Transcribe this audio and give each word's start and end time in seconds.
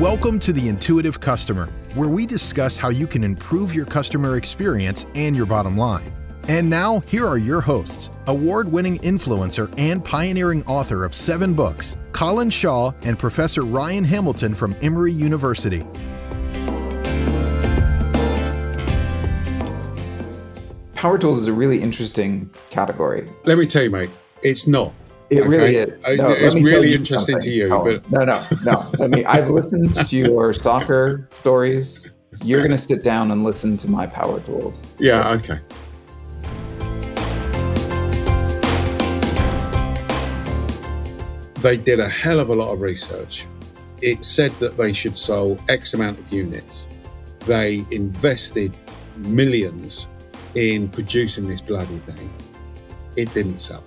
Welcome 0.00 0.38
to 0.40 0.52
the 0.52 0.68
Intuitive 0.68 1.20
Customer, 1.20 1.70
where 1.94 2.10
we 2.10 2.26
discuss 2.26 2.76
how 2.76 2.90
you 2.90 3.06
can 3.06 3.24
improve 3.24 3.74
your 3.74 3.86
customer 3.86 4.36
experience 4.36 5.06
and 5.14 5.34
your 5.34 5.46
bottom 5.46 5.78
line. 5.78 6.12
And 6.48 6.68
now, 6.68 7.00
here 7.06 7.26
are 7.26 7.38
your 7.38 7.62
hosts 7.62 8.10
award 8.26 8.70
winning 8.70 8.98
influencer 8.98 9.72
and 9.78 10.04
pioneering 10.04 10.62
author 10.66 11.02
of 11.06 11.14
seven 11.14 11.54
books, 11.54 11.96
Colin 12.12 12.50
Shaw 12.50 12.92
and 13.04 13.18
Professor 13.18 13.62
Ryan 13.62 14.04
Hamilton 14.04 14.54
from 14.54 14.76
Emory 14.82 15.12
University. 15.12 15.82
Power 20.92 21.16
tools 21.16 21.40
is 21.40 21.46
a 21.48 21.54
really 21.54 21.80
interesting 21.80 22.50
category. 22.68 23.26
Let 23.46 23.56
me 23.56 23.66
tell 23.66 23.84
you, 23.84 23.90
mate, 23.90 24.10
it's 24.42 24.66
not. 24.66 24.92
It 25.28 25.40
okay? 25.40 25.48
really 25.48 25.76
is. 25.76 26.18
No, 26.18 26.30
it's 26.30 26.54
really 26.54 26.94
interesting 26.94 27.40
to 27.40 27.50
you. 27.50 27.68
But... 27.68 28.08
No, 28.10 28.24
no, 28.24 28.46
no. 28.64 28.92
I 29.00 29.08
mean, 29.08 29.26
I've 29.26 29.50
listened 29.50 29.92
to 29.94 30.04
your 30.16 30.52
soccer 30.52 31.28
stories. 31.32 32.12
You're 32.44 32.60
going 32.60 32.70
to 32.70 32.78
sit 32.78 33.02
down 33.02 33.32
and 33.32 33.42
listen 33.42 33.76
to 33.78 33.90
my 33.90 34.06
power 34.06 34.38
tools. 34.40 34.84
Yeah. 34.98 35.24
So. 35.24 35.38
Okay. 35.38 35.60
They 41.60 41.76
did 41.76 41.98
a 41.98 42.08
hell 42.08 42.38
of 42.38 42.50
a 42.50 42.54
lot 42.54 42.72
of 42.72 42.80
research. 42.80 43.46
It 44.02 44.24
said 44.24 44.52
that 44.60 44.76
they 44.76 44.92
should 44.92 45.18
sell 45.18 45.58
X 45.68 45.94
amount 45.94 46.20
of 46.20 46.32
units. 46.32 46.86
They 47.40 47.84
invested 47.90 48.76
millions 49.16 50.06
in 50.54 50.88
producing 50.88 51.48
this 51.48 51.60
bloody 51.60 51.98
thing. 51.98 52.32
It 53.16 53.32
didn't 53.34 53.58
sell 53.58 53.82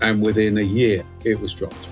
and 0.00 0.22
within 0.22 0.58
a 0.58 0.62
year 0.62 1.04
it 1.24 1.40
was 1.40 1.54
dropped. 1.54 1.88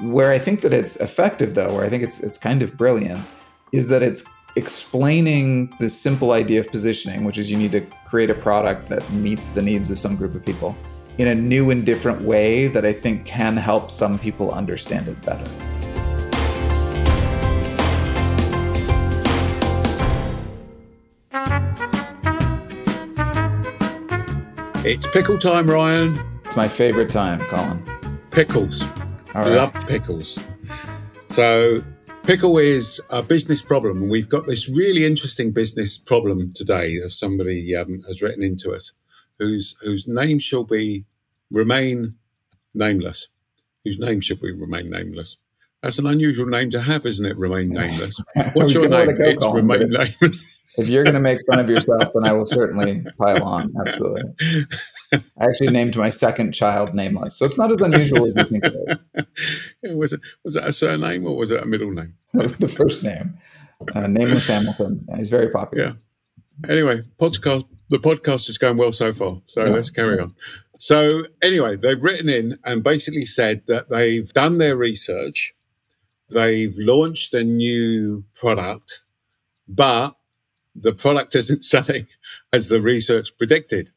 Where 0.00 0.32
I 0.32 0.38
think 0.38 0.62
that 0.62 0.72
it's 0.72 0.96
effective, 0.96 1.54
though, 1.54 1.74
where 1.74 1.84
I 1.84 1.88
think 1.88 2.02
it's 2.02 2.20
it's 2.20 2.38
kind 2.38 2.62
of 2.62 2.76
brilliant, 2.76 3.30
is 3.72 3.88
that 3.88 4.02
it's 4.02 4.24
explaining 4.56 5.72
the 5.78 5.88
simple 5.88 6.32
idea 6.32 6.60
of 6.60 6.70
positioning, 6.70 7.24
which 7.24 7.38
is 7.38 7.50
you 7.50 7.56
need 7.56 7.72
to 7.72 7.86
create 8.06 8.30
a 8.30 8.34
product 8.34 8.88
that 8.88 9.08
meets 9.12 9.52
the 9.52 9.62
needs 9.62 9.90
of 9.90 9.98
some 9.98 10.16
group 10.16 10.34
of 10.34 10.44
people 10.44 10.76
in 11.18 11.28
a 11.28 11.34
new 11.34 11.70
and 11.70 11.84
different 11.84 12.22
way 12.22 12.66
that 12.68 12.86
I 12.86 12.92
think 12.92 13.26
can 13.26 13.56
help 13.56 13.90
some 13.90 14.18
people 14.18 14.50
understand 14.52 15.06
it 15.06 15.20
better. 15.22 15.44
It's 24.82 25.06
pickle 25.06 25.36
time, 25.38 25.68
Ryan. 25.68 26.18
It's 26.42 26.56
my 26.56 26.66
favorite 26.66 27.10
time, 27.10 27.40
Colin. 27.48 28.18
Pickles. 28.30 28.82
All 29.34 29.42
right. 29.42 29.56
Love 29.56 29.74
pickles. 29.86 30.38
So, 31.26 31.84
pickle 32.22 32.56
is 32.56 32.98
a 33.10 33.22
business 33.22 33.60
problem. 33.60 34.00
And 34.00 34.10
we've 34.10 34.30
got 34.30 34.46
this 34.46 34.70
really 34.70 35.04
interesting 35.04 35.50
business 35.52 35.98
problem 35.98 36.50
today 36.54 36.96
of 36.96 37.12
somebody 37.12 37.76
um, 37.76 38.00
has 38.06 38.22
written 38.22 38.42
into 38.42 38.72
us 38.74 38.92
whose, 39.38 39.76
whose 39.82 40.08
name 40.08 40.38
shall 40.38 40.64
be 40.64 41.04
remain 41.50 42.14
nameless. 42.72 43.28
Whose 43.84 43.98
name 43.98 44.22
should 44.22 44.40
be 44.40 44.52
remain 44.52 44.88
nameless. 44.88 45.36
That's 45.82 45.98
an 45.98 46.06
unusual 46.06 46.46
name 46.46 46.70
to 46.70 46.80
have, 46.80 47.04
isn't 47.04 47.26
it? 47.26 47.36
Remain 47.36 47.68
nameless. 47.68 48.18
What's 48.54 48.72
your 48.72 48.88
name? 48.88 49.10
It's 49.10 49.46
remain 49.52 49.90
nameless 49.90 50.42
if 50.78 50.88
you're 50.88 51.04
going 51.04 51.14
to 51.14 51.20
make 51.20 51.40
fun 51.46 51.58
of 51.58 51.68
yourself, 51.68 52.12
then 52.14 52.24
I 52.24 52.32
will 52.32 52.46
certainly 52.46 53.04
pile 53.18 53.42
on. 53.42 53.72
Absolutely. 53.86 54.22
I 55.12 55.18
actually 55.40 55.70
named 55.70 55.96
my 55.96 56.10
second 56.10 56.52
child 56.52 56.94
nameless, 56.94 57.36
so 57.36 57.44
it's 57.44 57.58
not 57.58 57.70
as 57.70 57.80
unusual 57.80 58.26
as 58.26 58.34
you 58.36 58.44
think 58.44 58.64
it 58.64 59.00
is. 59.82 59.94
Was 59.96 60.12
it 60.12 60.20
was 60.44 60.54
that 60.54 60.68
a 60.68 60.72
surname 60.72 61.26
or 61.26 61.36
was 61.36 61.50
it 61.50 61.62
a 61.62 61.66
middle 61.66 61.90
name? 61.90 62.14
The 62.32 62.68
first 62.68 63.02
name, 63.02 63.38
uh, 63.94 64.06
nameless 64.06 64.46
Hamilton. 64.46 65.04
Yeah, 65.08 65.16
he's 65.16 65.30
very 65.30 65.48
popular. 65.48 65.96
Yeah. 66.62 66.70
Anyway, 66.70 67.02
podcast. 67.18 67.66
The 67.88 67.98
podcast 67.98 68.48
is 68.48 68.56
going 68.56 68.76
well 68.76 68.92
so 68.92 69.12
far, 69.12 69.42
so 69.46 69.64
yeah. 69.64 69.72
let's 69.72 69.90
carry 69.90 70.20
on. 70.20 70.36
So 70.78 71.24
anyway, 71.42 71.76
they've 71.76 72.02
written 72.02 72.28
in 72.28 72.58
and 72.64 72.84
basically 72.84 73.24
said 73.24 73.62
that 73.66 73.88
they've 73.88 74.32
done 74.32 74.58
their 74.58 74.76
research, 74.76 75.54
they've 76.28 76.74
launched 76.78 77.34
a 77.34 77.42
new 77.42 78.24
product, 78.36 79.02
but 79.66 80.14
the 80.74 80.92
product 80.92 81.34
isn't 81.34 81.64
selling 81.64 82.06
as 82.52 82.68
the 82.68 82.80
research 82.80 83.36
predicted. 83.38 83.90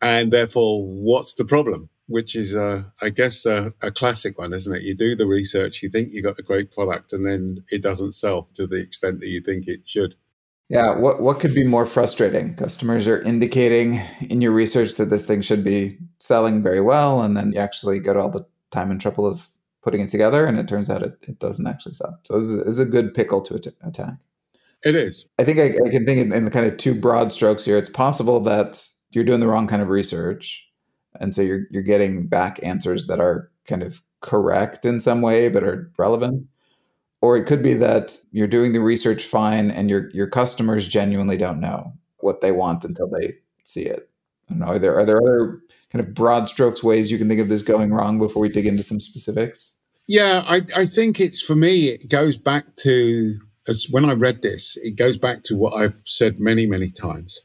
And 0.00 0.32
therefore, 0.32 0.84
what's 0.84 1.34
the 1.34 1.44
problem? 1.44 1.88
Which 2.08 2.34
is, 2.34 2.56
uh, 2.56 2.82
I 3.00 3.10
guess, 3.10 3.46
a, 3.46 3.72
a 3.80 3.92
classic 3.92 4.36
one, 4.38 4.52
isn't 4.52 4.74
it? 4.74 4.82
You 4.82 4.96
do 4.96 5.14
the 5.14 5.26
research, 5.26 5.82
you 5.82 5.88
think 5.88 6.12
you 6.12 6.22
got 6.22 6.38
a 6.38 6.42
great 6.42 6.72
product, 6.72 7.12
and 7.12 7.24
then 7.24 7.64
it 7.70 7.82
doesn't 7.82 8.12
sell 8.12 8.48
to 8.54 8.66
the 8.66 8.76
extent 8.76 9.20
that 9.20 9.28
you 9.28 9.40
think 9.40 9.68
it 9.68 9.88
should. 9.88 10.16
Yeah, 10.68 10.96
what 10.96 11.20
what 11.20 11.38
could 11.38 11.54
be 11.54 11.64
more 11.64 11.86
frustrating? 11.86 12.54
Customers 12.56 13.06
are 13.06 13.20
indicating 13.22 14.00
in 14.30 14.40
your 14.40 14.52
research 14.52 14.96
that 14.96 15.10
this 15.10 15.26
thing 15.26 15.42
should 15.42 15.62
be 15.62 15.98
selling 16.18 16.62
very 16.62 16.80
well, 16.80 17.22
and 17.22 17.36
then 17.36 17.52
you 17.52 17.58
actually 17.58 18.00
go 18.00 18.14
to 18.14 18.20
all 18.20 18.30
the 18.30 18.46
time 18.70 18.90
and 18.90 19.00
trouble 19.00 19.26
of 19.26 19.48
putting 19.82 20.00
it 20.00 20.08
together, 20.08 20.46
and 20.46 20.58
it 20.58 20.68
turns 20.68 20.88
out 20.88 21.02
it, 21.02 21.16
it 21.28 21.38
doesn't 21.38 21.66
actually 21.66 21.94
sell. 21.94 22.18
So 22.24 22.38
this 22.38 22.48
is, 22.48 22.58
this 22.58 22.68
is 22.68 22.78
a 22.78 22.86
good 22.86 23.14
pickle 23.14 23.42
to 23.42 23.72
attack. 23.82 24.14
It 24.84 24.94
is. 24.94 25.26
I 25.38 25.44
think 25.44 25.58
I, 25.58 25.66
I 25.86 25.90
can 25.90 26.04
think 26.04 26.20
in, 26.20 26.32
in 26.32 26.44
the 26.44 26.50
kind 26.50 26.66
of 26.66 26.76
two 26.76 26.94
broad 26.94 27.32
strokes 27.32 27.64
here. 27.64 27.78
It's 27.78 27.88
possible 27.88 28.40
that 28.40 28.84
you're 29.10 29.24
doing 29.24 29.40
the 29.40 29.46
wrong 29.46 29.68
kind 29.68 29.82
of 29.82 29.88
research, 29.88 30.66
and 31.20 31.34
so 31.34 31.42
you're 31.42 31.66
you're 31.70 31.82
getting 31.82 32.26
back 32.26 32.58
answers 32.62 33.06
that 33.06 33.20
are 33.20 33.50
kind 33.66 33.82
of 33.82 34.02
correct 34.20 34.84
in 34.84 35.00
some 35.00 35.20
way 35.20 35.48
but 35.48 35.62
are 35.62 35.90
relevant. 35.98 36.46
Or 37.20 37.36
it 37.36 37.46
could 37.46 37.62
be 37.62 37.74
that 37.74 38.18
you're 38.32 38.48
doing 38.48 38.72
the 38.72 38.80
research 38.80 39.24
fine 39.24 39.70
and 39.70 39.88
your 39.88 40.10
your 40.10 40.26
customers 40.26 40.88
genuinely 40.88 41.36
don't 41.36 41.60
know 41.60 41.92
what 42.18 42.40
they 42.40 42.50
want 42.52 42.84
until 42.84 43.08
they 43.08 43.34
see 43.62 43.82
it. 43.82 44.08
I 44.48 44.54
don't 44.54 44.60
know. 44.60 44.66
Are 44.66 44.78
there 44.78 44.96
are 44.96 45.04
there 45.04 45.22
other 45.22 45.60
kind 45.92 46.04
of 46.04 46.14
broad 46.14 46.48
strokes 46.48 46.82
ways 46.82 47.10
you 47.10 47.18
can 47.18 47.28
think 47.28 47.40
of 47.40 47.48
this 47.48 47.62
going 47.62 47.92
wrong 47.92 48.18
before 48.18 48.42
we 48.42 48.48
dig 48.48 48.66
into 48.66 48.82
some 48.82 48.98
specifics? 48.98 49.78
Yeah, 50.08 50.42
I, 50.46 50.62
I 50.74 50.86
think 50.86 51.20
it's 51.20 51.40
for 51.40 51.54
me, 51.54 51.88
it 51.88 52.08
goes 52.08 52.36
back 52.36 52.76
to 52.76 53.38
as 53.68 53.86
when 53.90 54.04
I 54.04 54.12
read 54.12 54.42
this, 54.42 54.76
it 54.82 54.96
goes 54.96 55.18
back 55.18 55.42
to 55.44 55.56
what 55.56 55.74
I've 55.74 56.00
said 56.04 56.40
many, 56.40 56.66
many 56.66 56.90
times, 56.90 57.40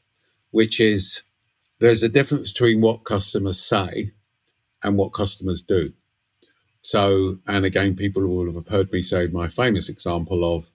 which 0.52 0.80
is 0.80 1.24
there's 1.80 2.04
a 2.04 2.10
difference 2.10 2.52
between 2.52 2.82
what 2.82 3.04
customers 3.04 3.60
say 3.60 4.12
and 4.84 4.98
what 4.98 5.14
customers 5.14 5.62
do. 5.62 5.94
So, 6.82 7.40
and 7.48 7.66
again, 7.66 7.96
people 7.96 8.26
will 8.26 8.54
have 8.54 8.68
heard 8.68 8.92
me 8.92 9.02
say 9.02 9.28
my 9.28 9.48
famous 9.48 9.90
example 9.90 10.56
of 10.56 10.72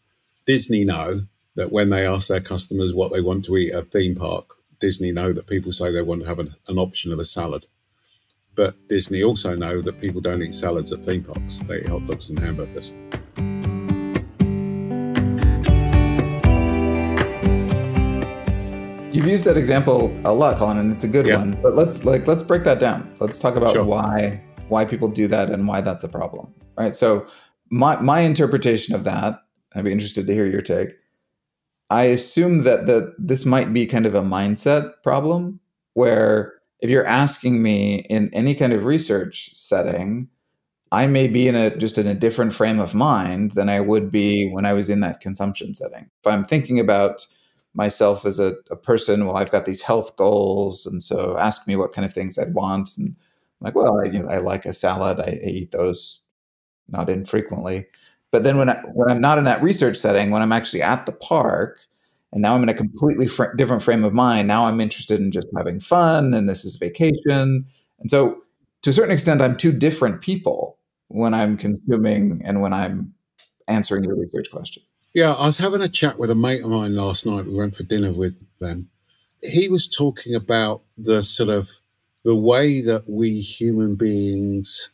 Disney 0.47 0.85
know 0.85 1.27
that 1.55 1.73
when 1.73 1.91
they 1.91 2.07
ask 2.07 2.29
their 2.29 2.41
customers 2.41 2.95
what 2.95 3.13
they 3.13 3.21
want 3.21 3.45
to 3.47 3.57
eat 3.57 3.73
at 3.73 3.83
a 3.83 3.87
theme 3.87 4.15
park, 4.15 4.55
Disney 4.81 5.13
know 5.13 5.33
that 5.33 5.47
people 5.47 5.73
say 5.73 5.91
they 5.91 6.03
want 6.03 6.23
to 6.23 6.29
have 6.29 6.39
an, 6.39 6.55
an 6.69 6.79
option 6.79 7.13
of 7.13 7.19
a 7.19 7.25
salad. 7.25 7.67
But 8.55 8.89
Disney 8.89 9.23
also 9.23 9.55
know 9.55 9.81
that 9.81 10.01
people 10.01 10.21
don't 10.21 10.43
eat 10.43 10.55
salads 10.55 10.93
at 10.93 11.05
theme 11.05 11.25
parks, 11.25 11.61
they 11.67 11.79
eat 11.79 11.89
hot 11.89 12.07
dogs 12.07 12.29
and 12.29 12.39
hamburgers. 12.39 12.93
You've 19.23 19.31
used 19.31 19.45
that 19.45 19.57
example 19.57 20.13
a 20.25 20.33
lot, 20.33 20.59
Colin, 20.59 20.79
and 20.79 20.93
it's 20.93 21.05
a 21.05 21.09
good 21.09 21.29
yeah. 21.29 21.37
one. 21.37 21.53
But 21.63 21.77
let's 21.77 22.05
like 22.05 22.27
let's 22.27 22.43
break 22.43 22.65
that 22.65 22.81
down. 22.81 23.09
Let's 23.21 23.39
talk 23.39 23.55
about 23.55 23.75
sure. 23.75 23.85
why 23.85 24.43
why 24.67 24.85
people 24.85 25.07
do 25.07 25.29
that 25.29 25.49
and 25.49 25.69
why 25.69 25.81
that's 25.81 26.03
a 26.03 26.09
problem. 26.09 26.53
Right. 26.77 26.97
So 26.97 27.29
my 27.71 28.01
my 28.01 28.19
interpretation 28.23 28.97
of 28.97 29.05
that, 29.05 29.41
I'd 29.77 29.85
be 29.85 29.93
interested 29.93 30.27
to 30.27 30.35
hear 30.35 30.49
your 30.49 30.61
take. 30.61 30.89
I 31.89 32.07
assume 32.07 32.65
that 32.65 32.87
that 32.87 33.15
this 33.17 33.45
might 33.45 33.73
be 33.73 33.87
kind 33.87 34.07
of 34.07 34.17
a 34.17 34.23
mindset 34.23 34.93
problem 35.05 35.61
where 35.95 36.55
if 36.81 36.91
you're 36.91 37.07
asking 37.07 37.63
me 37.63 38.05
in 38.11 38.29
any 38.35 38.57
kind 38.57 38.73
of 38.73 38.85
research 38.85 39.51
setting, 39.55 40.31
I 40.91 41.07
may 41.07 41.29
be 41.29 41.47
in 41.47 41.55
a 41.55 41.71
just 41.77 41.97
in 41.97 42.09
a 42.09 42.15
different 42.17 42.55
frame 42.55 42.81
of 42.81 42.93
mind 42.93 43.53
than 43.53 43.69
I 43.69 43.79
would 43.79 44.11
be 44.11 44.51
when 44.51 44.67
I 44.67 44.73
was 44.73 44.91
in 44.91 44.99
that 44.99 45.21
consumption 45.21 45.75
setting. 45.75 46.11
If 46.25 46.27
I'm 46.27 46.45
thinking 46.45 46.81
about 46.81 47.25
myself 47.75 48.27
as 48.27 48.39
a, 48.39 48.55
a 48.71 48.77
person, 48.77 49.27
well, 49.27 49.37
I've 49.37 49.51
got 49.51 49.67
these 49.67 49.83
health 49.83 50.17
goals. 50.17 50.87
And 50.87 51.03
so 51.03 51.37
ask 51.39 51.67
me 51.67 51.77
what 51.77 51.93
kind 51.93 52.05
of 52.05 52.13
things 52.13 52.39
I'd 52.39 52.55
want. 52.55 52.91
And 52.99 53.09
I'm 53.09 53.65
like, 53.65 53.75
well, 53.75 54.01
I, 54.01 54.11
you 54.11 54.23
know, 54.23 54.29
I 54.29 54.39
like 54.39 54.67
a 54.67 54.73
salad. 54.73 55.21
I, 55.21 55.41
I 55.43 55.49
eat 55.49 55.73
those 55.73 56.21
not 56.89 57.09
infrequently. 57.09 57.87
But 58.31 58.45
then 58.45 58.57
when, 58.57 58.69
I, 58.69 58.81
when 58.95 59.11
I'm 59.11 59.21
not 59.21 59.39
in 59.39 59.45
that 59.45 59.63
research 59.63 59.97
setting, 59.97 60.31
when 60.31 60.43
I'm 60.43 60.53
actually 60.53 60.83
at 60.83 61.07
the 61.07 61.13
park, 61.13 61.81
and 62.33 62.41
now 62.41 62.55
I'm 62.55 62.63
in 62.63 62.69
a 62.69 62.75
completely 62.75 63.27
fr- 63.27 63.55
different 63.57 63.83
frame 63.83 64.05
of 64.05 64.15
mind. 64.15 64.49
Now 64.49 64.67
I'm 64.67 64.81
interested 64.81 65.21
in 65.21 65.33
just 65.33 65.49
having 65.57 65.81
fun, 65.81 66.33
and 66.33 66.49
this 66.49 66.65
is 66.65 66.77
vacation. 66.77 67.67
And 67.99 68.11
so, 68.11 68.43
to 68.83 68.91
a 68.91 68.93
certain 68.93 69.13
extent, 69.13 69.43
I'm 69.43 69.57
two 69.57 69.71
different 69.71 70.23
people 70.23 70.79
when 71.09 71.35
I'm 71.35 71.57
consuming 71.57 72.41
and 72.45 72.63
when 72.63 72.73
I'm 72.73 73.15
answering 73.69 74.05
your 74.05 74.17
research 74.17 74.51
question. 74.51 74.83
Yeah, 75.15 75.33
I 75.35 75.47
was 75.47 75.59
having 75.59 75.83
a 75.83 75.89
chat 75.89 76.19
with 76.19 76.31
a 76.31 76.35
mate 76.35 76.63
of 76.63 76.71
mine 76.71 76.97
last 76.97 77.27
night. 77.27 77.45
We 77.47 77.55
went 77.55 77.77
for 77.77 77.83
dinner 77.83 78.13
with 78.13 78.43
them. 78.61 78.89
He 79.43 79.69
was 79.69 79.89
talking 79.89 80.35
about 80.35 80.83
the 80.97 81.23
sort 81.23 81.51
of 81.51 81.69
the 82.25 82.37
way 82.37 82.81
that 82.81 83.09
we 83.09 83.41
human 83.41 83.97
beings 83.97 84.91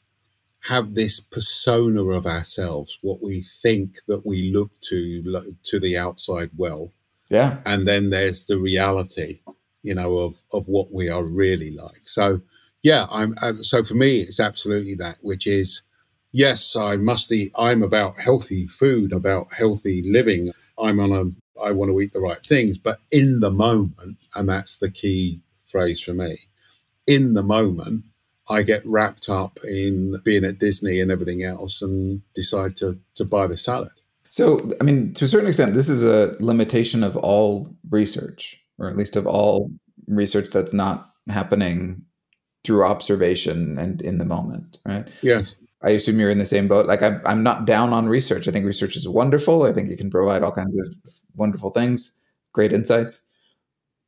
have 0.60 0.94
this 0.94 1.20
persona 1.20 2.02
of 2.02 2.26
ourselves, 2.26 2.98
what 3.02 3.22
we 3.22 3.42
think 3.42 3.98
that 4.08 4.26
we 4.26 4.50
look 4.52 4.70
to 4.80 5.54
to 5.64 5.78
the 5.78 5.96
outside 5.96 6.50
well. 6.56 6.92
Yeah. 7.28 7.58
And 7.64 7.86
then 7.86 8.10
there's 8.10 8.46
the 8.46 8.58
reality, 8.58 9.40
you 9.82 9.94
know, 9.94 10.18
of 10.18 10.36
of 10.52 10.66
what 10.66 10.92
we 10.92 11.08
are 11.08 11.22
really 11.22 11.70
like. 11.70 12.08
So 12.08 12.40
yeah, 12.82 13.06
I'm 13.10 13.36
uh, 13.40 13.54
so 13.60 13.84
for 13.84 13.94
me 13.94 14.20
it's 14.20 14.40
absolutely 14.40 14.94
that, 14.96 15.18
which 15.20 15.46
is 15.46 15.82
yes, 16.38 16.76
I 16.76 16.96
must 16.96 17.32
eat 17.32 17.52
I'm 17.56 17.82
about 17.82 18.20
healthy 18.20 18.66
food, 18.66 19.12
about 19.12 19.52
healthy 19.52 20.02
living. 20.08 20.52
I'm 20.78 21.00
on 21.00 21.12
a 21.12 21.60
I 21.60 21.72
want 21.72 21.90
to 21.90 22.00
eat 22.00 22.12
the 22.12 22.20
right 22.20 22.44
things, 22.44 22.78
but 22.78 23.00
in 23.10 23.40
the 23.40 23.50
moment, 23.50 24.18
and 24.36 24.48
that's 24.48 24.78
the 24.78 24.90
key 24.90 25.40
phrase 25.66 26.00
for 26.00 26.14
me, 26.14 26.38
in 27.06 27.34
the 27.34 27.42
moment, 27.42 28.04
I 28.48 28.62
get 28.62 28.86
wrapped 28.86 29.28
up 29.28 29.58
in 29.64 30.16
being 30.22 30.44
at 30.44 30.60
Disney 30.60 31.00
and 31.00 31.10
everything 31.10 31.42
else 31.42 31.82
and 31.82 32.22
decide 32.32 32.76
to, 32.76 32.98
to 33.16 33.24
buy 33.24 33.48
the 33.48 33.56
salad. 33.56 34.00
So, 34.24 34.70
I 34.80 34.84
mean, 34.84 35.14
to 35.14 35.24
a 35.24 35.28
certain 35.28 35.48
extent, 35.48 35.74
this 35.74 35.88
is 35.88 36.04
a 36.04 36.36
limitation 36.38 37.02
of 37.02 37.16
all 37.16 37.74
research, 37.90 38.60
or 38.78 38.88
at 38.88 38.96
least 38.96 39.16
of 39.16 39.26
all 39.26 39.70
research 40.06 40.50
that's 40.50 40.72
not 40.72 41.06
happening 41.28 42.04
through 42.64 42.84
observation 42.84 43.78
and 43.78 44.00
in 44.00 44.18
the 44.18 44.24
moment, 44.24 44.78
right? 44.86 45.08
Yes. 45.22 45.56
I 45.82 45.90
assume 45.90 46.18
you're 46.18 46.30
in 46.30 46.38
the 46.38 46.46
same 46.46 46.66
boat. 46.66 46.86
Like, 46.86 47.02
I'm, 47.02 47.20
I'm 47.24 47.42
not 47.42 47.64
down 47.64 47.92
on 47.92 48.08
research. 48.08 48.48
I 48.48 48.50
think 48.50 48.66
research 48.66 48.96
is 48.96 49.08
wonderful. 49.08 49.62
I 49.62 49.72
think 49.72 49.90
it 49.90 49.98
can 49.98 50.10
provide 50.10 50.42
all 50.42 50.52
kinds 50.52 50.76
of 50.78 50.94
wonderful 51.36 51.70
things, 51.70 52.16
great 52.52 52.72
insights. 52.72 53.24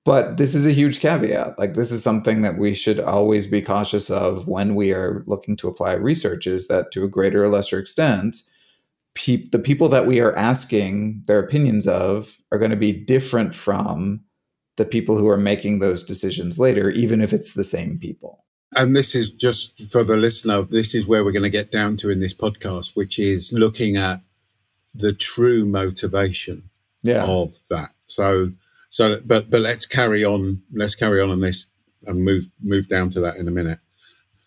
But 0.05 0.39
this 0.39 0.55
is 0.55 0.67
a 0.67 0.73
huge 0.73 1.01
caveat. 1.01 1.59
Like 1.59 1.75
this 1.75 1.93
is 1.93 2.03
something 2.03 2.43
that 2.43 2.59
we 2.59 2.75
should 2.75 2.99
always 2.99 3.47
be 3.47 3.63
cautious 3.63 4.11
of 4.11 4.49
when 4.49 4.75
we 4.75 4.93
are 4.93 5.23
looking 5.27 5.57
to 5.59 5.69
apply 5.69 5.93
research 5.93 6.47
is 6.47 6.69
that 6.69 6.91
to 6.93 7.05
a 7.05 7.09
greater 7.09 7.45
or 7.45 7.49
lesser 7.49 7.79
extent, 7.79 8.37
pe- 9.15 9.49
the 9.51 9.59
people 9.59 9.89
that 9.91 10.07
we 10.07 10.21
are 10.21 10.35
asking 10.37 11.23
their 11.27 11.39
opinions 11.39 11.87
of 11.87 12.39
are 12.51 12.59
going 12.59 12.71
to 12.71 12.77
be 12.77 12.93
different 12.93 13.55
from 13.55 14.21
the 14.77 14.87
people 14.87 15.19
who 15.19 15.29
are 15.29 15.37
making 15.37 15.79
those 15.79 16.03
decisions 16.03 16.59
later, 16.59 16.89
even 16.91 17.21
if 17.21 17.33
it's 17.35 17.53
the 17.53 17.65
same 17.65 17.99
people. 17.99 18.45
And 18.75 18.95
this 18.95 19.15
is 19.15 19.31
just 19.33 19.91
for 19.91 20.05
the 20.05 20.17
listener, 20.17 20.63
this 20.63 20.95
is 20.95 21.07
where 21.07 21.25
we're 21.25 21.33
going 21.33 21.43
to 21.43 21.51
get 21.51 21.73
down 21.73 21.97
to 21.99 22.11
in 22.11 22.21
this 22.21 22.35
podcast, 22.35 22.95
which 22.95 23.19
is 23.19 23.53
looking 23.53 23.97
at 23.97 24.21
the 24.95 25.13
true 25.13 25.65
motivation 25.65 26.71
yeah. 27.03 27.25
of 27.25 27.59
that. 27.69 27.91
So 28.07 28.53
so, 28.91 29.21
but 29.25 29.49
but 29.49 29.61
let's 29.61 29.87
carry 29.87 30.25
on. 30.25 30.63
Let's 30.73 30.97
carry 30.97 31.23
on 31.23 31.31
on 31.31 31.41
this 31.41 31.67
and 32.05 32.25
move 32.25 32.49
move 32.61 32.89
down 32.89 33.11
to 33.11 33.21
that 33.21 33.37
in 33.37 33.47
a 33.47 33.53
minute. 33.53 33.79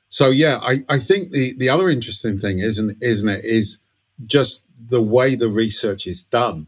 So 0.10 0.30
yeah, 0.30 0.60
I, 0.62 0.84
I 0.90 1.00
think 1.00 1.32
the 1.32 1.56
the 1.58 1.70
other 1.70 1.90
interesting 1.90 2.38
thing 2.38 2.60
isn't 2.60 2.98
isn't 3.02 3.30
it 3.30 3.46
is 3.46 3.80
just 4.26 4.66
the 4.78 5.02
way 5.02 5.36
the 5.36 5.48
research 5.48 6.06
is 6.06 6.24
done. 6.24 6.68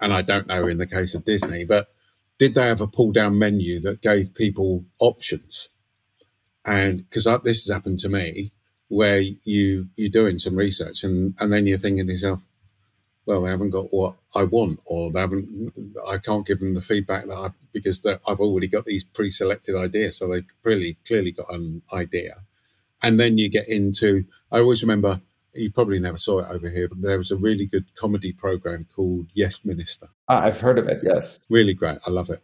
And 0.00 0.12
I 0.12 0.22
don't 0.22 0.46
know 0.46 0.66
in 0.66 0.78
the 0.78 0.86
case 0.86 1.14
of 1.14 1.24
Disney, 1.24 1.64
but 1.64 1.88
did 2.38 2.54
they 2.54 2.66
have 2.66 2.80
a 2.80 2.86
pull 2.86 3.12
down 3.12 3.38
menu 3.38 3.78
that 3.80 4.00
gave 4.00 4.34
people 4.34 4.84
options? 4.98 5.68
And 6.64 6.98
because 7.08 7.24
this 7.42 7.66
has 7.66 7.72
happened 7.72 7.98
to 8.00 8.08
me, 8.08 8.52
where 8.88 9.20
you 9.20 9.88
you're 9.96 10.10
doing 10.10 10.36
some 10.38 10.54
research 10.54 11.02
and 11.02 11.34
and 11.40 11.50
then 11.52 11.66
you're 11.66 11.78
thinking 11.78 12.06
to 12.06 12.12
yourself, 12.12 12.42
well, 13.24 13.42
they 13.42 13.50
haven't 13.50 13.70
got 13.70 13.92
what 13.92 14.16
I 14.34 14.44
want, 14.44 14.80
or 14.84 15.10
they 15.10 15.20
haven't. 15.20 15.72
I 16.06 16.18
can't 16.18 16.46
give 16.46 16.60
them 16.60 16.74
the 16.74 16.80
feedback 16.80 17.26
that 17.26 17.36
I 17.36 17.50
because 17.72 18.04
I've 18.04 18.40
already 18.40 18.66
got 18.66 18.84
these 18.84 19.04
pre-selected 19.04 19.76
ideas, 19.76 20.18
so 20.18 20.28
they 20.28 20.42
really 20.64 20.98
clearly 21.06 21.32
got 21.32 21.52
an 21.52 21.82
idea. 21.92 22.42
And 23.02 23.18
then 23.18 23.38
you 23.38 23.48
get 23.48 23.68
into. 23.68 24.24
I 24.50 24.58
always 24.60 24.82
remember. 24.82 25.20
You 25.54 25.70
probably 25.70 25.98
never 25.98 26.16
saw 26.16 26.38
it 26.38 26.48
over 26.48 26.70
here, 26.70 26.88
but 26.88 27.02
there 27.02 27.18
was 27.18 27.30
a 27.30 27.36
really 27.36 27.66
good 27.66 27.94
comedy 27.94 28.32
program 28.32 28.86
called 28.96 29.26
Yes 29.34 29.62
Minister. 29.66 30.08
Ah, 30.26 30.44
I've 30.44 30.58
heard 30.58 30.78
of 30.78 30.88
it. 30.88 31.00
Yes, 31.02 31.40
really 31.50 31.74
great. 31.74 31.98
I 32.06 32.10
love 32.10 32.30
it. 32.30 32.42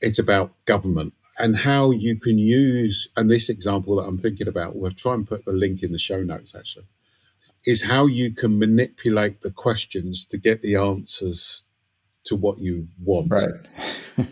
It's 0.00 0.18
about 0.18 0.52
government 0.64 1.12
and 1.38 1.56
how 1.56 1.90
you 1.90 2.18
can 2.18 2.38
use. 2.38 3.08
And 3.16 3.30
this 3.30 3.48
example 3.48 3.96
that 3.96 4.04
I'm 4.04 4.18
thinking 4.18 4.48
about, 4.48 4.76
we'll 4.76 4.92
try 4.92 5.14
and 5.14 5.26
put 5.26 5.44
the 5.44 5.52
link 5.52 5.82
in 5.82 5.92
the 5.92 5.98
show 5.98 6.22
notes 6.22 6.54
actually 6.54 6.86
is 7.66 7.82
how 7.82 8.06
you 8.06 8.32
can 8.32 8.58
manipulate 8.58 9.42
the 9.42 9.50
questions 9.50 10.24
to 10.24 10.38
get 10.38 10.62
the 10.62 10.76
answers 10.76 11.64
to 12.24 12.36
what 12.36 12.58
you 12.58 12.88
want. 13.02 13.30
Right. 13.30 13.50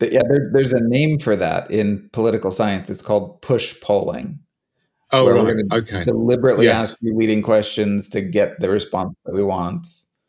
yeah, 0.00 0.22
there, 0.28 0.50
there's 0.52 0.72
a 0.72 0.82
name 0.82 1.18
for 1.20 1.36
that 1.36 1.70
in 1.70 2.08
political 2.12 2.50
science. 2.50 2.90
It's 2.90 3.02
called 3.02 3.40
push 3.42 3.80
polling. 3.80 4.40
Oh, 5.12 5.30
right. 5.30 5.56
okay. 5.72 6.04
Deliberately 6.04 6.64
yes. 6.64 6.82
ask 6.82 6.98
you 7.00 7.14
leading 7.14 7.42
questions 7.42 8.08
to 8.10 8.22
get 8.22 8.58
the 8.60 8.70
response 8.70 9.14
that 9.24 9.34
we 9.34 9.44
want. 9.44 9.86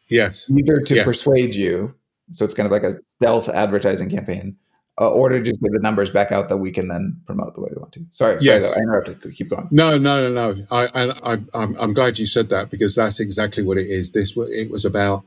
Yes. 0.10 0.52
Either 0.52 0.82
to 0.82 0.96
yes. 0.96 1.06
persuade 1.06 1.56
you, 1.56 1.96
so 2.32 2.44
it's 2.46 2.54
kind 2.54 2.66
of 2.66 2.72
like 2.72 2.84
a 2.84 2.98
stealth 3.06 3.50
advertising 3.50 4.10
campaign, 4.10 4.58
uh, 5.00 5.10
or 5.10 5.30
to 5.30 5.42
just 5.42 5.62
get 5.62 5.72
the 5.72 5.80
numbers 5.80 6.12
back 6.12 6.32
out 6.32 6.50
that 6.50 6.58
we 6.58 6.72
can 6.72 6.88
then 6.88 7.20
promote 7.26 7.56
the 7.56 7.62
way 7.62 7.70
we 7.76 7.80
want 7.80 7.94
to. 7.94 8.06
Sorry, 8.12 8.38
yes. 8.42 8.68
sorry, 8.68 8.80
I 8.80 8.84
interrupted. 8.84 9.36
Keep 9.36 9.50
going. 9.50 9.68
No, 9.72 9.98
no, 9.98 10.30
no, 10.30 10.54
no. 10.54 10.66
I, 10.70 10.86
I, 10.88 11.34
I, 11.34 11.38
I'm, 11.54 11.76
I'm 11.78 11.94
glad 11.94 12.20
you 12.20 12.26
said 12.26 12.50
that 12.50 12.70
because 12.70 12.96
that's 12.96 13.20
exactly 13.20 13.64
what 13.64 13.78
it 13.78 13.88
is. 13.88 14.12
This, 14.12 14.38
it 14.38 14.70
was 14.70 14.86
about 14.86 15.24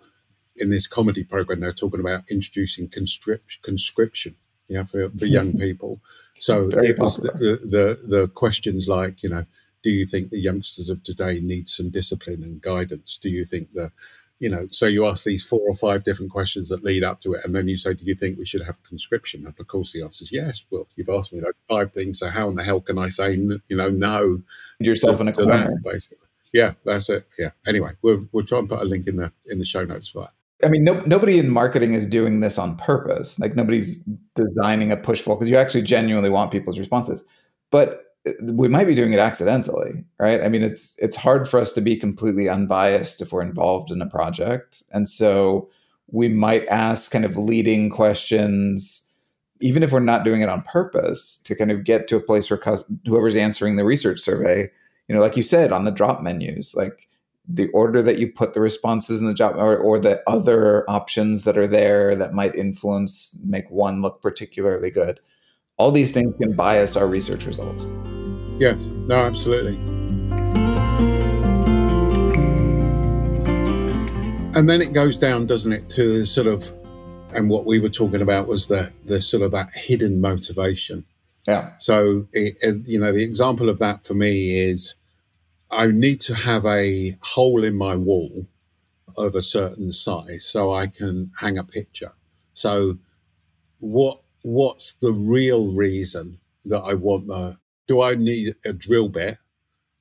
in 0.56 0.70
this 0.70 0.86
comedy 0.86 1.24
program. 1.24 1.60
They're 1.60 1.72
talking 1.72 2.00
about 2.00 2.22
introducing 2.30 2.88
conscript, 2.88 3.58
conscription, 3.62 4.36
yeah, 4.68 4.84
for, 4.84 5.10
for 5.10 5.26
young 5.26 5.52
people. 5.58 6.00
So 6.34 6.68
it 6.68 6.98
was 6.98 7.16
the, 7.16 7.60
the 7.64 7.98
the 8.06 8.28
questions 8.28 8.88
like, 8.88 9.22
you 9.22 9.30
know, 9.30 9.46
do 9.82 9.90
you 9.90 10.06
think 10.06 10.30
the 10.30 10.40
youngsters 10.40 10.90
of 10.90 11.02
today 11.02 11.40
need 11.40 11.68
some 11.68 11.90
discipline 11.90 12.42
and 12.42 12.60
guidance? 12.60 13.18
Do 13.20 13.30
you 13.30 13.44
think 13.44 13.72
the 13.72 13.90
you 14.38 14.50
know, 14.50 14.68
so 14.70 14.86
you 14.86 15.06
ask 15.06 15.24
these 15.24 15.44
four 15.44 15.62
or 15.66 15.74
five 15.74 16.04
different 16.04 16.30
questions 16.30 16.68
that 16.68 16.84
lead 16.84 17.02
up 17.02 17.20
to 17.20 17.32
it, 17.32 17.44
and 17.44 17.54
then 17.54 17.68
you 17.68 17.76
say, 17.76 17.94
"Do 17.94 18.04
you 18.04 18.14
think 18.14 18.38
we 18.38 18.44
should 18.44 18.62
have 18.62 18.82
conscription?" 18.82 19.46
And 19.46 19.54
of 19.58 19.66
course, 19.66 19.92
the 19.92 20.02
answer 20.02 20.22
is 20.22 20.32
yes. 20.32 20.64
Well, 20.70 20.86
you've 20.96 21.08
asked 21.08 21.32
me 21.32 21.40
like 21.40 21.54
five 21.68 21.92
things, 21.92 22.18
so 22.18 22.28
how 22.28 22.48
in 22.48 22.56
the 22.56 22.64
hell 22.64 22.80
can 22.80 22.98
I 22.98 23.08
say, 23.08 23.32
you 23.34 23.60
know, 23.70 23.88
no? 23.88 24.42
And 24.78 24.86
yourself 24.86 25.20
in 25.20 25.28
a 25.28 25.32
corner, 25.32 25.80
basically. 25.82 26.26
Yeah, 26.52 26.74
that's 26.84 27.08
it. 27.08 27.26
Yeah. 27.38 27.50
Anyway, 27.66 27.92
we'll 28.02 28.26
we'll 28.32 28.44
try 28.44 28.58
and 28.58 28.68
put 28.68 28.80
a 28.80 28.84
link 28.84 29.06
in 29.06 29.16
the 29.16 29.32
in 29.46 29.58
the 29.58 29.64
show 29.64 29.84
notes 29.84 30.08
for 30.08 30.22
that. 30.22 30.32
I 30.66 30.70
mean, 30.70 30.84
no, 30.84 31.02
nobody 31.02 31.38
in 31.38 31.50
marketing 31.50 31.92
is 31.92 32.06
doing 32.06 32.40
this 32.40 32.58
on 32.58 32.76
purpose. 32.76 33.38
Like 33.38 33.56
nobody's 33.56 34.02
designing 34.34 34.90
a 34.90 34.96
push 34.96 35.22
pull 35.24 35.36
because 35.36 35.50
you 35.50 35.56
actually 35.56 35.82
genuinely 35.82 36.30
want 36.30 36.50
people's 36.50 36.78
responses. 36.78 37.24
But 37.70 38.05
we 38.42 38.68
might 38.68 38.86
be 38.86 38.94
doing 38.94 39.12
it 39.12 39.18
accidentally 39.18 40.04
right? 40.18 40.42
I 40.42 40.48
mean 40.48 40.62
it's 40.62 40.96
it's 40.98 41.16
hard 41.16 41.48
for 41.48 41.58
us 41.60 41.72
to 41.74 41.80
be 41.80 41.96
completely 41.96 42.48
unbiased 42.48 43.20
if 43.20 43.32
we're 43.32 43.42
involved 43.42 43.90
in 43.90 44.02
a 44.02 44.08
project. 44.08 44.82
And 44.92 45.08
so 45.08 45.68
we 46.08 46.28
might 46.28 46.66
ask 46.68 47.10
kind 47.10 47.24
of 47.24 47.36
leading 47.36 47.90
questions 47.90 49.02
even 49.60 49.82
if 49.82 49.90
we're 49.90 50.00
not 50.00 50.24
doing 50.24 50.42
it 50.42 50.50
on 50.50 50.60
purpose 50.62 51.40
to 51.44 51.54
kind 51.54 51.70
of 51.70 51.84
get 51.84 52.08
to 52.08 52.16
a 52.16 52.20
place 52.20 52.50
where 52.50 52.60
whoever's 53.06 53.36
answering 53.36 53.76
the 53.76 53.84
research 53.84 54.20
survey 54.20 54.70
you 55.08 55.14
know 55.14 55.20
like 55.20 55.36
you 55.36 55.42
said 55.42 55.72
on 55.72 55.84
the 55.84 55.90
drop 55.90 56.22
menus 56.22 56.74
like 56.74 57.08
the 57.48 57.68
order 57.68 58.02
that 58.02 58.18
you 58.18 58.30
put 58.30 58.54
the 58.54 58.60
responses 58.60 59.20
in 59.20 59.26
the 59.26 59.34
job 59.34 59.54
or, 59.56 59.76
or 59.76 59.98
the 59.98 60.20
other 60.26 60.88
options 60.90 61.44
that 61.44 61.56
are 61.56 61.66
there 61.66 62.16
that 62.16 62.32
might 62.32 62.54
influence 62.54 63.38
make 63.44 63.70
one 63.70 64.02
look 64.02 64.20
particularly 64.20 64.90
good 64.90 65.20
all 65.78 65.90
these 65.90 66.12
things 66.12 66.34
can 66.40 66.54
bias 66.54 66.96
our 66.96 67.06
research 67.06 67.44
results 67.46 67.86
Yes, 68.58 68.78
no, 69.06 69.16
absolutely. 69.16 69.74
And 74.56 74.70
then 74.70 74.80
it 74.80 74.94
goes 74.94 75.18
down, 75.18 75.44
doesn't 75.44 75.72
it, 75.72 75.90
to 75.90 76.24
sort 76.24 76.46
of, 76.46 76.72
and 77.34 77.50
what 77.50 77.66
we 77.66 77.78
were 77.78 77.90
talking 77.90 78.22
about 78.22 78.46
was 78.46 78.68
the 78.68 78.90
the 79.04 79.20
sort 79.20 79.42
of 79.42 79.50
that 79.50 79.74
hidden 79.74 80.22
motivation. 80.22 81.04
Yeah. 81.46 81.72
So, 81.76 82.26
it, 82.32 82.86
you 82.86 82.98
know, 82.98 83.12
the 83.12 83.22
example 83.22 83.68
of 83.68 83.78
that 83.80 84.06
for 84.06 84.14
me 84.14 84.58
is 84.58 84.94
I 85.70 85.88
need 85.88 86.22
to 86.22 86.34
have 86.34 86.64
a 86.64 87.18
hole 87.20 87.62
in 87.62 87.76
my 87.76 87.94
wall 87.94 88.46
of 89.18 89.34
a 89.34 89.42
certain 89.42 89.92
size 89.92 90.46
so 90.46 90.72
I 90.72 90.86
can 90.86 91.30
hang 91.38 91.58
a 91.58 91.64
picture. 91.64 92.12
So, 92.54 92.98
what 93.80 94.20
what's 94.46 94.92
the 94.92 95.12
real 95.12 95.72
reason 95.72 96.38
that 96.64 96.78
I 96.78 96.94
want 96.94 97.26
the 97.26 97.58
do 97.88 98.00
I 98.00 98.14
need 98.14 98.54
a 98.64 98.72
drill 98.72 99.08
bit? 99.08 99.38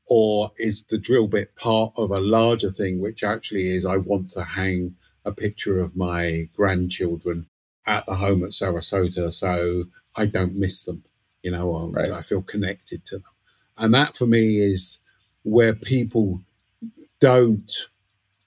Or 0.08 0.52
is 0.58 0.84
the 0.84 1.00
drill 1.00 1.28
bit 1.28 1.56
part 1.56 1.94
of 1.98 2.12
a 2.12 2.20
larger 2.20 2.70
thing, 2.70 3.00
which 3.00 3.24
actually 3.24 3.70
is 3.70 3.88
I 3.88 3.98
want 3.98 4.30
to 4.30 4.44
hang 4.44 4.96
a 5.25 5.32
picture 5.32 5.80
of 5.80 5.96
my 5.96 6.48
grandchildren 6.56 7.48
at 7.88 8.06
the 8.06 8.14
home 8.14 8.44
at 8.44 8.52
Sarasota 8.52 9.34
so 9.34 9.86
I 10.16 10.28
don't 10.28 10.56
miss 10.56 10.84
them, 10.84 11.04
you 11.42 11.50
know, 11.50 11.90
right. 11.92 12.12
I 12.12 12.22
feel 12.22 12.44
connected 12.44 13.04
to 13.08 13.16
them. 13.16 13.34
And 13.80 13.96
that 13.96 14.16
for 14.16 14.28
me 14.28 14.58
is 14.58 15.00
where 15.42 15.74
people 15.74 16.42
don't 17.20 17.72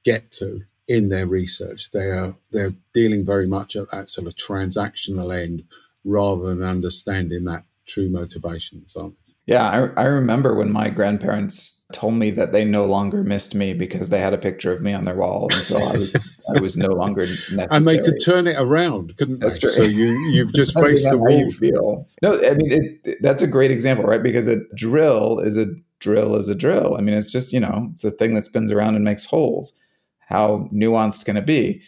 get 0.05 0.31
to 0.33 0.63
in 0.87 1.09
their 1.09 1.27
research. 1.27 1.91
They 1.91 2.11
are 2.11 2.37
they're 2.53 2.75
dealing 2.95 3.27
very 3.27 3.49
much 3.49 3.75
at 3.75 3.91
that 3.91 4.11
sort 4.11 4.29
of 4.29 4.37
transactional 4.37 5.37
end 5.37 5.65
rather 6.05 6.55
than 6.55 6.63
understanding 6.63 7.45
that 7.45 7.65
true 7.87 8.09
motivations, 8.09 8.97
aren't? 8.97 9.15
Yeah, 9.47 9.91
I, 9.97 10.03
I 10.03 10.07
remember 10.07 10.55
when 10.55 10.71
my 10.71 10.91
grandparents 10.91 11.83
told 11.95 12.15
me 12.15 12.31
that 12.33 12.53
they 12.53 12.67
no 12.67 12.85
longer 12.85 13.25
missed 13.25 13.55
me 13.55 13.73
because 13.73 14.11
they 14.11 14.21
had 14.21 14.35
a 14.35 14.39
picture 14.39 14.73
of 14.73 14.83
me 14.83 14.93
on 14.93 15.05
their 15.05 15.17
wall, 15.17 15.49
and 15.51 15.65
so 15.65 15.79
I 15.79 15.93
was 15.93 16.15
I 16.55 16.61
was 16.61 16.77
no 16.77 16.89
longer 16.89 17.25
necessary. 17.25 17.67
And 17.71 17.87
they 17.87 17.99
could 17.99 18.21
turn 18.23 18.47
it 18.47 18.57
around, 18.59 19.17
couldn't 19.17 19.41
that's 19.41 19.55
they? 19.55 19.61
True. 19.61 19.71
So 19.71 19.83
you 19.85 20.09
you've 20.33 20.53
just 20.53 20.75
faced 20.79 21.09
the 21.09 21.17
wall. 21.17 21.51
feel. 21.51 22.07
No, 22.21 22.35
I 22.35 22.55
mean 22.55 23.01
it, 23.05 23.19
that's 23.23 23.41
a 23.41 23.47
great 23.47 23.71
example, 23.71 24.05
right? 24.05 24.23
Because 24.23 24.49
a 24.49 24.61
drill 24.75 25.39
is 25.39 25.57
a 25.57 25.67
drill 25.99 26.37
is 26.37 26.51
a 26.51 26.55
drill. 26.55 26.97
I 26.97 27.01
mean, 27.01 27.17
it's 27.17 27.33
just 27.33 27.51
you 27.53 27.61
know 27.61 27.89
it's 27.93 28.05
a 28.05 28.11
thing 28.11 28.35
that 28.35 28.45
spins 28.45 28.71
around 28.71 28.97
and 28.97 29.05
makes 29.05 29.25
holes. 29.25 29.73
How 30.19 30.69
nuanced 30.71 31.25
can 31.25 31.39
it 31.39 31.47
be? 31.47 31.81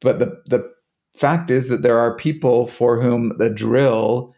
But 0.00 0.20
the 0.20 0.40
the 0.46 0.72
fact 1.18 1.50
is 1.50 1.68
that 1.68 1.82
there 1.82 1.98
are 1.98 2.16
people 2.16 2.66
for 2.66 3.00
whom 3.00 3.36
the 3.38 3.50
drill 3.50 4.34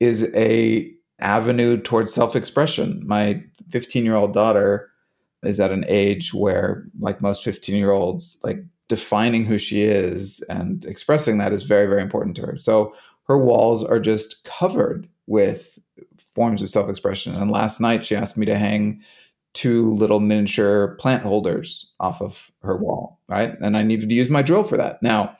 is 0.00 0.30
a 0.34 0.92
avenue 1.20 1.80
towards 1.80 2.12
self-expression. 2.12 3.02
My 3.06 3.42
15-year-old 3.70 4.34
daughter 4.34 4.90
is 5.42 5.60
at 5.60 5.70
an 5.70 5.84
age 5.88 6.34
where 6.34 6.84
like 6.98 7.20
most 7.20 7.44
15-year-olds 7.44 8.40
like 8.44 8.64
defining 8.88 9.44
who 9.44 9.58
she 9.58 9.82
is 9.82 10.40
and 10.48 10.84
expressing 10.84 11.38
that 11.38 11.52
is 11.52 11.62
very 11.62 11.86
very 11.86 12.02
important 12.02 12.36
to 12.36 12.42
her. 12.42 12.58
So 12.58 12.94
her 13.28 13.38
walls 13.38 13.84
are 13.84 14.00
just 14.00 14.44
covered 14.44 15.08
with 15.26 15.78
forms 16.34 16.60
of 16.60 16.68
self-expression. 16.68 17.34
And 17.34 17.50
last 17.50 17.80
night 17.80 18.04
she 18.04 18.16
asked 18.16 18.36
me 18.36 18.46
to 18.46 18.58
hang 18.58 19.00
two 19.52 19.92
little 19.92 20.20
miniature 20.20 20.96
plant 20.98 21.22
holders 21.22 21.92
off 22.00 22.20
of 22.20 22.50
her 22.62 22.76
wall, 22.76 23.20
right? 23.28 23.54
And 23.60 23.76
I 23.76 23.82
needed 23.82 24.08
to 24.08 24.14
use 24.14 24.30
my 24.30 24.42
drill 24.42 24.64
for 24.64 24.76
that. 24.76 25.02
Now, 25.02 25.36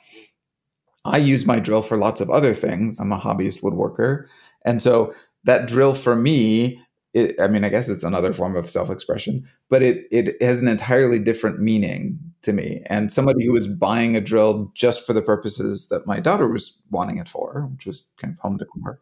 I 1.05 1.17
use 1.17 1.45
my 1.45 1.59
drill 1.59 1.81
for 1.81 1.97
lots 1.97 2.21
of 2.21 2.29
other 2.29 2.53
things. 2.53 2.99
I'm 2.99 3.11
a 3.11 3.19
hobbyist 3.19 3.61
woodworker. 3.61 4.27
And 4.63 4.81
so 4.81 5.13
that 5.43 5.67
drill 5.67 5.93
for 5.93 6.15
me, 6.15 6.81
it, 7.13 7.39
I 7.39 7.47
mean, 7.47 7.63
I 7.63 7.69
guess 7.69 7.89
it's 7.89 8.03
another 8.03 8.33
form 8.33 8.55
of 8.55 8.69
self-expression, 8.69 9.47
but 9.69 9.81
it 9.81 10.07
it 10.11 10.41
has 10.41 10.61
an 10.61 10.67
entirely 10.67 11.19
different 11.19 11.59
meaning 11.59 12.19
to 12.41 12.53
me. 12.53 12.81
And 12.87 13.11
somebody 13.11 13.45
who 13.45 13.51
was 13.51 13.67
buying 13.67 14.15
a 14.15 14.21
drill 14.21 14.71
just 14.73 15.05
for 15.05 15.13
the 15.13 15.21
purposes 15.21 15.89
that 15.89 16.07
my 16.07 16.19
daughter 16.19 16.47
was 16.47 16.79
wanting 16.89 17.17
it 17.17 17.29
for, 17.29 17.67
which 17.73 17.85
was 17.85 18.09
kind 18.17 18.33
of 18.33 18.39
home 18.39 18.57
decor, 18.57 18.99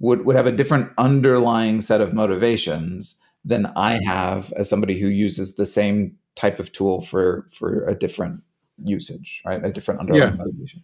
would 0.00 0.26
would 0.26 0.36
have 0.36 0.46
a 0.46 0.52
different 0.52 0.92
underlying 0.98 1.80
set 1.80 2.00
of 2.00 2.12
motivations 2.12 3.16
than 3.44 3.66
I 3.76 4.00
have 4.04 4.52
as 4.52 4.68
somebody 4.68 4.98
who 4.98 5.08
uses 5.08 5.56
the 5.56 5.66
same 5.66 6.18
type 6.34 6.58
of 6.58 6.72
tool 6.72 7.02
for 7.02 7.48
for 7.52 7.84
a 7.84 7.94
different 7.94 8.42
usage, 8.84 9.42
right? 9.46 9.64
A 9.64 9.72
different 9.72 10.00
underlying 10.00 10.36
yeah. 10.36 10.36
motivation. 10.36 10.82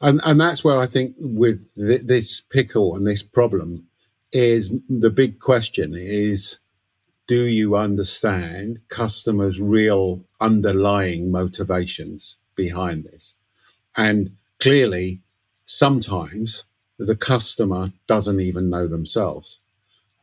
And 0.00 0.20
and 0.24 0.40
that's 0.40 0.62
where 0.62 0.78
I 0.78 0.86
think 0.86 1.16
with 1.18 1.74
th- 1.74 2.02
this 2.02 2.40
pickle 2.40 2.94
and 2.94 3.06
this 3.06 3.22
problem 3.22 3.86
is 4.32 4.72
the 4.88 5.10
big 5.10 5.40
question 5.40 5.94
is 5.96 6.58
do 7.26 7.44
you 7.44 7.76
understand 7.76 8.80
customers' 8.88 9.60
real 9.60 10.24
underlying 10.40 11.30
motivations 11.30 12.36
behind 12.56 13.04
this? 13.04 13.34
And 13.96 14.36
clearly, 14.60 15.22
sometimes 15.66 16.64
the 16.98 17.16
customer 17.16 17.92
doesn't 18.06 18.40
even 18.40 18.70
know 18.70 18.86
themselves, 18.86 19.60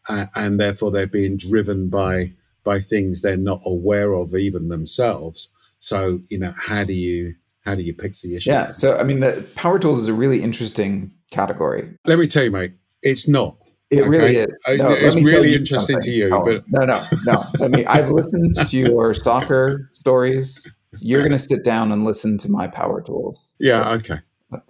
uh, 0.09 0.27
and 0.35 0.59
therefore 0.59 0.91
they're 0.91 1.07
being 1.07 1.37
driven 1.37 1.89
by 1.89 2.33
by 2.63 2.81
things 2.81 3.21
they're 3.21 3.37
not 3.37 3.61
aware 3.65 4.13
of 4.13 4.35
even 4.35 4.69
themselves. 4.69 5.49
So, 5.79 6.21
you 6.29 6.39
know, 6.39 6.53
how 6.57 6.83
do 6.83 6.93
you 6.93 7.35
how 7.65 7.75
do 7.75 7.81
you 7.81 7.93
pick 7.93 8.13
the 8.13 8.35
issue? 8.35 8.51
Yeah, 8.51 8.67
so 8.67 8.97
I 8.97 9.03
mean, 9.03 9.19
the 9.19 9.47
power 9.55 9.79
tools 9.79 9.99
is 9.99 10.07
a 10.07 10.13
really 10.13 10.41
interesting 10.41 11.11
category. 11.31 11.97
Let 12.05 12.19
me 12.19 12.27
tell 12.27 12.43
you, 12.43 12.51
mate, 12.51 12.73
it's 13.01 13.27
not. 13.27 13.57
It 13.91 14.01
okay? 14.01 14.09
really 14.09 14.35
is. 14.37 14.47
No, 14.67 14.91
it's 14.91 15.15
really 15.15 15.53
interesting 15.53 15.95
something. 15.95 16.01
to 16.01 16.11
you. 16.11 16.35
Oh, 16.35 16.43
but 16.43 16.63
no, 16.67 16.85
no, 16.85 17.03
no. 17.25 17.43
I 17.63 17.67
mean, 17.67 17.85
I've 17.87 18.09
listened 18.09 18.55
to 18.55 18.77
your 18.77 19.13
soccer 19.13 19.89
stories. 19.93 20.69
You're 20.99 21.21
going 21.21 21.31
to 21.31 21.39
sit 21.39 21.63
down 21.63 21.91
and 21.91 22.03
listen 22.03 22.37
to 22.39 22.49
my 22.49 22.67
power 22.67 23.01
tools. 23.01 23.49
Yeah. 23.59 23.83
So, 23.83 23.89
okay. 23.91 24.19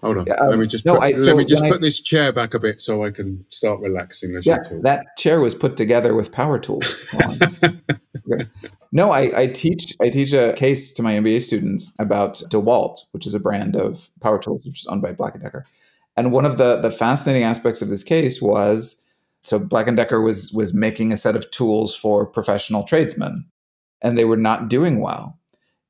Hold 0.02 0.18
on. 0.18 0.32
Um, 0.40 0.50
let 0.50 0.60
me 0.60 0.68
just 0.68 0.86
no, 0.86 0.96
put, 0.96 1.04
I, 1.04 1.14
so 1.14 1.24
let 1.24 1.38
me 1.38 1.46
just 1.46 1.64
put 1.64 1.76
I, 1.76 1.78
this 1.78 2.02
chair 2.02 2.32
back 2.32 2.54
a 2.54 2.60
bit 2.60 2.82
so 2.82 3.04
I 3.04 3.12
can 3.12 3.46
start 3.50 3.80
relaxing. 3.80 4.38
yeah, 4.42 4.58
that 4.84 5.06
chair 5.18 5.40
was 5.40 5.54
put 5.54 5.78
together 5.78 6.14
with 6.14 6.32
power 6.32 6.60
tools. 6.60 6.96
No, 8.96 9.12
I, 9.12 9.42
I, 9.42 9.48
teach 9.48 9.94
I 10.00 10.08
teach 10.08 10.32
a 10.32 10.54
case 10.54 10.94
to 10.94 11.04
my 11.04 11.16
MBA 11.16 11.42
students 11.42 11.94
about 12.00 12.36
DeWalt, 12.50 13.00
which 13.12 13.28
is 13.28 13.34
a 13.34 13.42
brand 13.42 13.76
of 13.76 14.10
power 14.22 14.40
tools, 14.40 14.66
which 14.66 14.80
is 14.80 14.88
owned 14.88 15.02
by 15.02 15.12
Black 15.12 15.34
and 15.34 15.44
Decker. 15.44 15.66
And 16.16 16.32
one 16.32 16.46
of 16.46 16.58
the 16.58 16.78
the 16.78 16.90
fascinating 16.90 17.44
aspects 17.44 17.82
of 17.82 17.90
this 17.90 18.04
case 18.04 18.42
was 18.42 19.04
so 19.44 19.60
Black 19.60 19.90
and 19.90 19.98
Decker 19.98 20.22
was 20.22 20.54
was 20.54 20.74
making 20.74 21.12
a 21.12 21.18
set 21.18 21.36
of 21.36 21.52
tools 21.52 21.94
for 21.94 22.26
professional 22.26 22.84
tradesmen, 22.84 23.46
and 24.02 24.18
they 24.18 24.24
were 24.24 24.38
not 24.38 24.70
doing 24.70 25.02
well. 25.02 25.38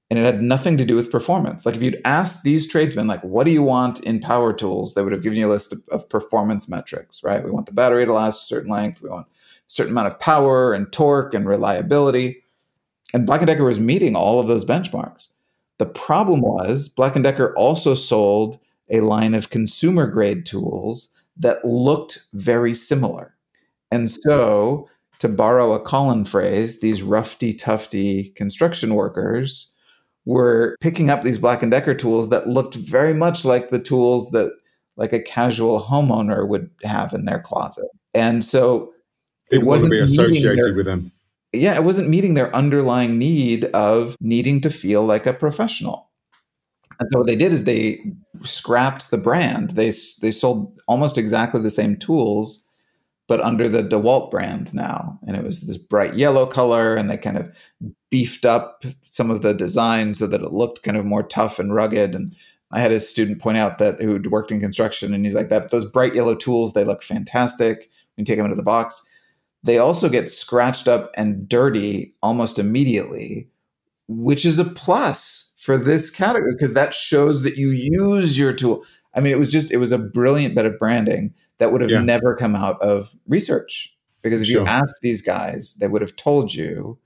And 0.09 0.17
it 0.17 0.25
had 0.25 0.41
nothing 0.41 0.75
to 0.79 0.85
do 0.85 0.95
with 0.95 1.11
performance. 1.11 1.63
Like 1.63 1.75
if 1.75 1.83
you'd 1.83 2.01
asked 2.05 2.43
these 2.43 2.67
tradesmen, 2.67 3.05
like, 3.05 3.23
what 3.23 3.43
do 3.43 3.51
you 3.51 3.61
want 3.61 3.99
in 4.03 4.19
power 4.19 4.51
tools? 4.51 4.95
They 4.95 5.03
would 5.03 5.13
have 5.13 5.21
given 5.21 5.37
you 5.37 5.45
a 5.45 5.53
list 5.53 5.73
of, 5.73 5.79
of 5.91 6.09
performance 6.09 6.67
metrics, 6.67 7.23
right? 7.23 7.45
We 7.45 7.51
want 7.51 7.67
the 7.67 7.71
battery 7.73 8.07
to 8.07 8.13
last 8.13 8.41
a 8.41 8.45
certain 8.47 8.71
length. 8.71 9.03
We 9.03 9.09
want 9.09 9.27
a 9.27 9.29
certain 9.67 9.91
amount 9.91 10.07
of 10.07 10.19
power 10.19 10.73
and 10.73 10.91
torque 10.91 11.35
and 11.35 11.45
reliability. 11.45 12.41
And 13.13 13.25
Black 13.25 13.45
& 13.45 13.45
Decker 13.45 13.63
was 13.63 13.79
meeting 13.79 14.15
all 14.15 14.39
of 14.39 14.47
those 14.47 14.65
benchmarks. 14.65 15.31
The 15.77 15.85
problem 15.85 16.41
was 16.41 16.89
Black 16.89 17.13
& 17.13 17.21
Decker 17.21 17.53
also 17.55 17.95
sold 17.95 18.59
a 18.89 19.01
line 19.01 19.33
of 19.33 19.49
consumer 19.49 20.07
grade 20.07 20.45
tools 20.45 21.09
that 21.37 21.65
looked 21.65 22.25
very 22.33 22.73
similar. 22.73 23.35
And 23.91 24.09
so, 24.11 24.89
to 25.19 25.29
borrow 25.29 25.73
a 25.73 25.79
Colin 25.79 26.25
phrase, 26.25 26.79
these 26.79 27.01
roughy 27.01 27.57
tufty 27.57 28.31
construction 28.31 28.95
workers 28.95 29.71
were 30.25 30.75
picking 30.81 31.09
up 31.09 31.23
these 31.23 31.37
Black 31.37 31.61
and 31.61 31.71
Decker 31.71 31.93
tools 31.93 32.29
that 32.29 32.47
looked 32.47 32.75
very 32.75 33.13
much 33.13 33.45
like 33.45 33.69
the 33.69 33.79
tools 33.79 34.31
that 34.31 34.51
like 34.97 35.13
a 35.13 35.21
casual 35.21 35.81
homeowner 35.81 36.47
would 36.47 36.69
have 36.83 37.13
in 37.13 37.25
their 37.25 37.39
closet. 37.39 37.85
And 38.13 38.43
so 38.43 38.93
it 39.51 39.63
wasn't 39.63 39.91
be 39.91 39.99
associated 39.99 40.65
their, 40.65 40.73
with 40.73 40.85
them. 40.85 41.11
Yeah, 41.57 41.75
it 41.75 41.83
wasn't 41.83 42.09
meeting 42.09 42.33
their 42.33 42.55
underlying 42.55 43.17
need 43.17 43.65
of 43.65 44.15
needing 44.19 44.61
to 44.61 44.69
feel 44.69 45.03
like 45.03 45.25
a 45.25 45.33
professional. 45.33 46.09
And 46.99 47.09
so 47.11 47.19
what 47.19 47.27
they 47.27 47.35
did 47.35 47.51
is 47.51 47.65
they 47.65 47.99
scrapped 48.43 49.11
the 49.11 49.17
brand. 49.17 49.71
They 49.71 49.91
they 50.21 50.31
sold 50.31 50.79
almost 50.87 51.17
exactly 51.17 51.61
the 51.61 51.71
same 51.71 51.97
tools 51.97 52.65
but 53.27 53.41
under 53.41 53.67
the 53.67 53.83
DeWalt 53.83 54.29
brand 54.29 54.73
now. 54.73 55.19
And 55.25 55.35
it 55.35 55.43
was 55.43 55.61
this 55.61 55.77
bright 55.77 56.15
yellow 56.15 56.45
color, 56.45 56.95
and 56.95 57.09
they 57.09 57.17
kind 57.17 57.37
of 57.37 57.55
beefed 58.09 58.45
up 58.45 58.83
some 59.01 59.31
of 59.31 59.41
the 59.41 59.53
design 59.53 60.13
so 60.13 60.27
that 60.27 60.41
it 60.41 60.53
looked 60.53 60.83
kind 60.83 60.97
of 60.97 61.05
more 61.05 61.23
tough 61.23 61.59
and 61.59 61.73
rugged. 61.73 62.13
And 62.13 62.35
I 62.71 62.79
had 62.79 62.91
a 62.91 62.99
student 62.99 63.41
point 63.41 63.57
out 63.57 63.79
that 63.79 63.99
who 63.99 64.21
worked 64.29 64.51
in 64.51 64.59
construction, 64.59 65.13
and 65.13 65.25
he's 65.25 65.35
like, 65.35 65.49
"That 65.49 65.71
those 65.71 65.85
bright 65.85 66.13
yellow 66.13 66.35
tools, 66.35 66.73
they 66.73 66.83
look 66.83 67.01
fantastic 67.01 67.89
when 68.15 68.23
you 68.23 68.25
take 68.25 68.37
them 68.37 68.45
out 68.45 68.51
of 68.51 68.57
the 68.57 68.63
box. 68.63 69.07
They 69.65 69.79
also 69.79 70.09
get 70.09 70.29
scratched 70.29 70.87
up 70.87 71.11
and 71.17 71.49
dirty 71.49 72.13
almost 72.21 72.59
immediately, 72.59 73.49
which 74.07 74.45
is 74.45 74.59
a 74.59 74.65
plus 74.65 75.53
for 75.59 75.75
this 75.75 76.11
category 76.11 76.53
because 76.53 76.75
that 76.75 76.93
shows 76.93 77.41
that 77.41 77.57
you 77.57 77.69
use 77.71 78.37
your 78.37 78.53
tool. 78.53 78.85
I 79.15 79.21
mean, 79.21 79.33
it 79.33 79.39
was 79.39 79.51
just 79.51 79.71
it 79.71 79.77
was 79.77 79.91
a 79.91 79.97
brilliant 79.97 80.53
bit 80.53 80.67
of 80.67 80.77
branding 80.77 81.33
that 81.57 81.71
would 81.71 81.81
have 81.81 81.89
yeah. 81.89 82.01
never 82.01 82.35
come 82.35 82.55
out 82.55 82.79
of 82.79 83.09
research. 83.27 83.91
Because 84.21 84.41
if 84.41 84.47
sure. 84.47 84.61
you 84.61 84.67
asked 84.67 84.97
these 85.01 85.23
guys, 85.23 85.75
they 85.75 85.87
would 85.87 86.01
have 86.01 86.15
told 86.15 86.53
you 86.53 86.99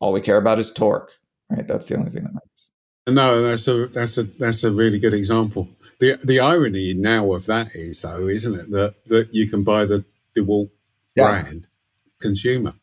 all 0.00 0.12
we 0.12 0.20
care 0.22 0.38
about 0.38 0.58
is 0.58 0.72
torque, 0.72 1.12
right? 1.50 1.66
That's 1.66 1.86
the 1.86 1.96
only 1.96 2.10
thing 2.10 2.24
that 2.24 2.32
matters. 2.32 2.68
No, 3.08 3.42
that's 3.42 3.68
a 3.68 3.88
that's 3.88 4.16
a 4.16 4.22
that's 4.22 4.64
a 4.64 4.70
really 4.70 4.98
good 4.98 5.14
example. 5.14 5.68
The 6.00 6.18
the 6.24 6.40
irony 6.40 6.94
now 6.94 7.32
of 7.32 7.44
that 7.46 7.74
is 7.74 8.00
though, 8.00 8.26
isn't 8.26 8.54
it, 8.54 8.70
that 8.70 9.04
that 9.06 9.34
you 9.34 9.48
can 9.48 9.64
buy 9.64 9.84
the 9.84 10.02
DeWalt 10.34 10.70
yeah. 11.14 11.42
brand 11.42 11.66
consumer. 12.20 12.74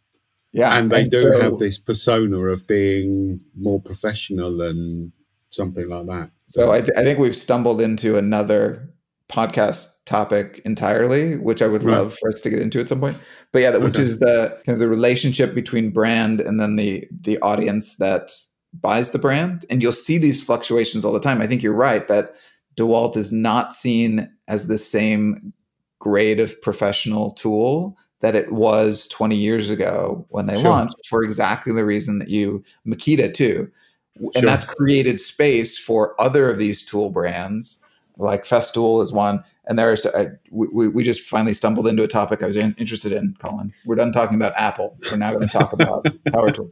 Yeah. 0.52 0.78
And 0.78 0.92
they 0.92 1.02
and 1.02 1.12
do 1.12 1.22
so, 1.22 1.42
have 1.42 1.58
this 1.58 1.80
persona 1.80 2.38
of 2.46 2.68
being 2.68 3.40
more 3.56 3.82
professional 3.82 4.62
and 4.62 5.12
something 5.50 5.88
like 5.90 6.06
that. 6.08 6.32
So 6.46 6.72
I, 6.72 6.82
th- 6.82 6.98
I 6.98 7.04
think 7.04 7.20
we've 7.20 7.36
stumbled 7.36 7.82
into 7.82 8.18
another 8.18 8.94
podcast 9.30 9.88
topic 10.06 10.62
entirely, 10.66 11.38
which 11.38 11.62
I 11.62 11.68
would 11.68 11.84
right. 11.84 11.96
love 11.96 12.18
for 12.18 12.30
us 12.30 12.42
to 12.42 12.50
get 12.50 12.62
into 12.62 12.80
at 12.80 12.90
some 12.90 13.00
point. 13.00 13.18
But 13.52 13.62
yeah, 13.64 13.76
which 13.78 13.98
is 13.98 14.18
the 14.20 14.60
kind 14.66 14.76
of 14.76 14.80
the 14.80 14.88
relationship 14.88 15.56
between 15.56 15.92
brand 15.92 16.42
and 16.42 16.60
then 16.60 16.76
the 16.76 17.08
the 17.12 17.40
audience 17.40 17.98
that 17.98 18.32
buys 18.74 19.12
the 19.12 19.20
brand. 19.20 19.66
And 19.70 19.82
you'll 19.82 19.92
see 19.92 20.18
these 20.18 20.44
fluctuations 20.44 21.06
all 21.06 21.14
the 21.14 21.20
time. 21.20 21.42
I 21.42 21.48
think 21.48 21.64
you're 21.64 21.74
right 21.74 22.08
that 22.08 22.36
DeWalt 22.76 23.18
is 23.18 23.32
not 23.32 23.74
seen 23.74 24.30
as 24.48 24.68
the 24.68 24.78
same 24.78 25.54
grade 26.00 26.40
of 26.40 26.60
professional 26.62 27.32
tool 27.32 27.98
that 28.24 28.36
it 28.36 28.54
was 28.54 29.06
20 29.10 29.36
years 29.36 29.70
ago 29.70 30.26
when 30.30 30.46
they 30.46 30.56
sure. 30.56 30.72
launched 30.72 31.08
for 31.10 31.24
exactly 31.24 31.74
the 31.74 31.84
reason 31.84 32.20
that 32.20 32.30
you 32.30 32.64
Makita 32.88 33.34
too. 33.34 33.70
And 34.16 34.34
sure. 34.36 34.44
that's 34.44 34.64
created 34.64 35.20
space 35.20 35.78
for 35.78 36.20
other 36.22 36.50
of 36.50 36.58
these 36.58 36.86
tool 36.86 37.10
brands 37.10 37.84
like 38.18 38.46
Festool 38.46 39.02
is 39.02 39.12
one 39.12 39.44
And 39.66 39.78
there's, 39.78 40.08
we, 40.52 40.88
we 40.88 41.04
just 41.04 41.22
finally 41.22 41.54
stumbled 41.54 41.86
into 41.86 42.04
a 42.04 42.08
topic 42.08 42.42
I 42.42 42.48
was 42.48 42.56
in, 42.56 42.74
interested 42.78 43.12
in, 43.12 43.36
Colin. 43.40 43.74
We're 43.86 43.96
done 43.96 44.14
talking 44.14 44.38
about 44.38 44.54
Apple. 44.56 44.98
We're 45.12 45.18
now 45.18 45.34
going 45.34 45.50
to 45.50 45.58
talk 45.58 45.74
about 45.74 46.08
power 46.32 46.50
tools. 46.50 46.72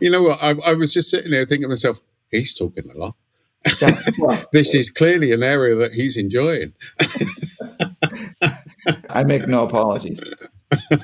You 0.00 0.10
know 0.10 0.22
what? 0.22 0.38
I, 0.40 0.54
I, 0.64 0.74
was 0.74 0.92
just 0.92 1.10
sitting 1.10 1.32
there 1.32 1.44
thinking 1.44 1.64
to 1.64 1.68
myself, 1.68 2.00
he's 2.30 2.54
talking 2.54 2.88
a 2.94 2.96
lot. 2.96 3.16
this 4.52 4.72
is 4.72 4.90
clearly 4.90 5.32
an 5.32 5.42
area 5.42 5.74
that 5.74 5.92
he's 5.92 6.16
enjoying. 6.16 6.74
I 9.10 9.24
make 9.24 9.48
no 9.48 9.66
apologies. 9.66 10.20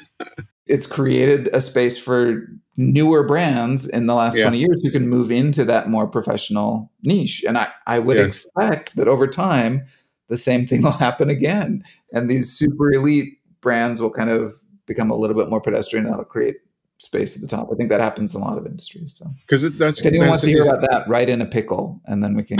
It's 0.68 0.86
created 0.86 1.48
a 1.52 1.60
space 1.60 1.98
for 1.98 2.46
newer 2.76 3.26
brands 3.26 3.86
in 3.88 4.06
the 4.06 4.14
last 4.14 4.38
yeah. 4.38 4.44
20 4.44 4.58
years 4.58 4.80
who 4.82 4.90
can 4.90 5.08
move 5.08 5.30
into 5.30 5.64
that 5.64 5.88
more 5.88 6.06
professional 6.06 6.90
niche. 7.02 7.44
And 7.46 7.58
I, 7.58 7.68
I 7.86 7.98
would 7.98 8.16
yes. 8.16 8.26
expect 8.44 8.94
that 8.96 9.08
over 9.08 9.26
time, 9.26 9.84
the 10.28 10.38
same 10.38 10.66
thing 10.66 10.82
will 10.84 10.92
happen 10.92 11.30
again. 11.30 11.82
And 12.12 12.30
these 12.30 12.50
super 12.50 12.92
elite 12.92 13.38
brands 13.60 14.00
will 14.00 14.12
kind 14.12 14.30
of 14.30 14.54
become 14.86 15.10
a 15.10 15.16
little 15.16 15.36
bit 15.36 15.50
more 15.50 15.60
pedestrian. 15.60 16.06
That'll 16.06 16.24
create 16.24 16.56
space 16.98 17.34
at 17.34 17.42
the 17.42 17.48
top. 17.48 17.68
I 17.72 17.74
think 17.74 17.90
that 17.90 18.00
happens 18.00 18.34
in 18.34 18.40
a 18.40 18.44
lot 18.44 18.56
of 18.56 18.64
industries. 18.64 19.14
So, 19.14 19.26
because 19.40 19.62
that's 19.76 20.00
if 20.00 20.06
anyone 20.06 20.28
wants 20.28 20.42
to 20.44 20.48
hear 20.48 20.62
about 20.62 20.88
that, 20.90 21.08
write 21.08 21.28
in 21.28 21.42
a 21.42 21.46
pickle, 21.46 22.00
and 22.06 22.22
then 22.22 22.36
we 22.36 22.44
can. 22.44 22.58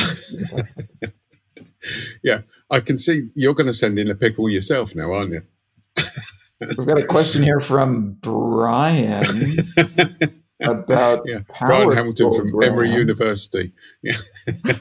yeah, 2.23 2.41
I 2.69 2.81
can 2.81 2.99
see 2.99 3.29
you're 3.35 3.55
going 3.55 3.69
to 3.69 3.75
send 3.75 3.99
in 3.99 4.11
a 4.11 4.15
pickle 4.15 4.51
yourself 4.51 4.95
now, 4.95 5.13
aren't 5.13 5.33
you? 5.33 5.43
We've 6.77 6.87
got 6.87 7.01
a 7.01 7.07
question 7.07 7.43
here 7.43 7.61
from 7.61 8.13
Brian 8.21 9.25
about 10.61 11.23
yeah. 11.27 11.41
Brian 11.61 11.93
Hamilton 11.93 12.31
from 12.37 12.63
Emory 12.63 12.91
University. 12.91 13.73
Yeah. 14.03 14.17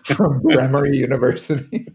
from 0.04 0.42
Emory 0.52 0.96
University. 0.96 1.88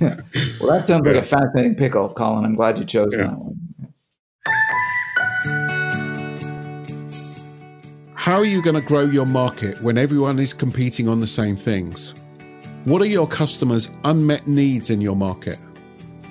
well, 0.00 0.22
that 0.68 0.84
sounds 0.86 1.06
like 1.06 1.16
a 1.16 1.22
fascinating 1.22 1.76
pickle, 1.76 2.12
Colin. 2.12 2.44
I'm 2.44 2.54
glad 2.54 2.78
you 2.78 2.84
chose 2.84 3.12
yeah. 3.12 3.28
that 3.28 3.38
one. 3.38 3.66
How 8.14 8.38
are 8.38 8.44
you 8.44 8.60
going 8.60 8.74
to 8.74 8.80
grow 8.80 9.02
your 9.02 9.24
market 9.24 9.80
when 9.82 9.96
everyone 9.96 10.40
is 10.40 10.52
competing 10.52 11.08
on 11.08 11.20
the 11.20 11.28
same 11.28 11.54
things? 11.54 12.12
What 12.84 13.00
are 13.00 13.06
your 13.06 13.28
customers' 13.28 13.88
unmet 14.04 14.46
needs 14.48 14.90
in 14.90 15.00
your 15.00 15.14
market? 15.14 15.58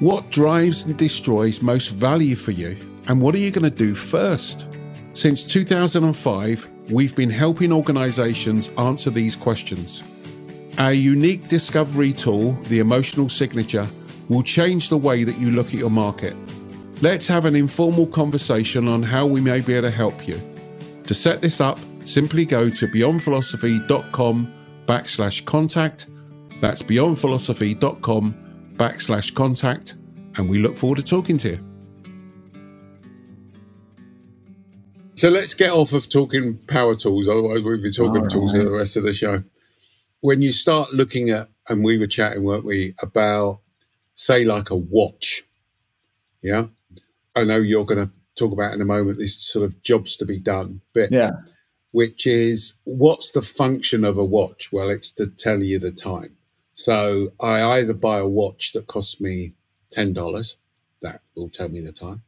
What 0.02 0.30
drives 0.30 0.84
and 0.84 0.98
destroys 0.98 1.62
most 1.62 1.88
value 1.88 2.36
for 2.36 2.52
you? 2.52 2.78
And 3.08 3.22
what 3.22 3.34
are 3.34 3.38
you 3.38 3.50
going 3.50 3.64
to 3.64 3.70
do 3.70 3.96
first? 3.96 4.66
Since 5.14 5.46
2005, 5.46 6.70
we've 6.92 7.16
been 7.16 7.30
helping 7.30 7.72
organizations 7.72 8.70
answer 8.78 9.10
these 9.10 9.38
questions. 9.38 10.04
Our 10.80 10.92
unique 10.92 11.48
discovery 11.48 12.12
tool, 12.12 12.52
the 12.64 12.80
Emotional 12.80 13.30
Signature, 13.30 13.88
will 14.28 14.44
change 14.44 14.90
the 14.90 14.98
way 14.98 15.24
that 15.24 15.38
you 15.38 15.52
look 15.52 15.68
at 15.68 15.76
your 15.76 15.90
market. 15.90 16.36
Let's 17.02 17.28
have 17.28 17.46
an 17.46 17.56
informal 17.56 18.08
conversation 18.08 18.90
on 18.90 19.02
how 19.02 19.26
we 19.26 19.40
may 19.40 19.62
be 19.62 19.76
able 19.76 19.88
to 19.88 19.96
help 19.96 20.28
you. 20.28 20.42
To 21.06 21.14
set 21.14 21.42
this 21.42 21.62
up, 21.62 21.80
simply 22.04 22.44
go 22.44 22.70
to 22.70 22.88
beyondphilosophy.com 22.90 24.54
backslash 24.88 25.46
contact. 25.46 26.08
That's 26.60 26.84
beyondphilosophy.com 26.84 28.45
backslash 28.78 29.34
contact. 29.34 29.96
And 30.38 30.50
we 30.50 30.60
look 30.60 30.78
forward 30.78 30.98
to 30.98 31.04
talking 31.04 31.38
to 31.40 31.50
you. 31.50 31.60
So 35.16 35.30
let's 35.30 35.54
get 35.54 35.72
off 35.72 35.94
of 35.94 36.10
talking 36.10 36.58
power 36.68 36.96
tools, 36.96 37.28
otherwise 37.30 37.64
we'll 37.64 37.82
be 37.82 37.90
talking 37.90 38.24
All 38.24 38.28
tools 38.28 38.52
for 38.52 38.64
the 38.64 38.72
rest 38.72 38.98
of 38.98 39.04
the 39.04 39.14
show. 39.14 39.44
When 40.20 40.42
you 40.42 40.52
start 40.52 40.94
looking 40.94 41.30
at, 41.30 41.50
and 41.70 41.84
we 41.84 41.98
were 41.98 42.08
chatting, 42.08 42.44
weren't 42.44 42.66
we, 42.66 42.94
about 43.02 43.62
say 44.16 44.44
like 44.44 44.70
a 44.72 44.76
watch. 44.76 45.44
Yeah. 46.42 46.66
I 47.36 47.44
know 47.44 47.58
you're 47.58 47.86
going 47.86 48.06
to 48.06 48.12
talk 48.36 48.52
about 48.52 48.74
in 48.74 48.82
a 48.82 48.86
moment 48.86 49.18
this 49.18 49.38
sort 49.38 49.66
of 49.66 49.82
jobs 49.82 50.16
to 50.18 50.26
be 50.26 50.40
done 50.40 50.82
bit. 50.94 51.12
Yeah. 51.12 51.32
Which 51.92 52.28
is 52.28 52.74
what's 52.84 53.32
the 53.32 53.42
function 53.42 54.04
of 54.04 54.18
a 54.18 54.26
watch? 54.26 54.72
Well, 54.74 54.90
it's 54.90 55.14
to 55.14 55.28
tell 55.28 55.64
you 55.64 55.80
the 55.80 55.92
time. 55.92 56.36
So 56.76 57.32
I 57.40 57.80
either 57.80 57.94
buy 57.94 58.20
a 58.20 58.28
watch 58.28 58.74
that 58.74 58.88
costs 58.88 59.22
me 59.22 59.54
ten 59.90 60.14
dollars, 60.14 60.58
that 61.02 61.22
will 61.36 61.50
tell 61.50 61.70
me 61.70 61.82
the 61.82 61.94
time, 61.94 62.22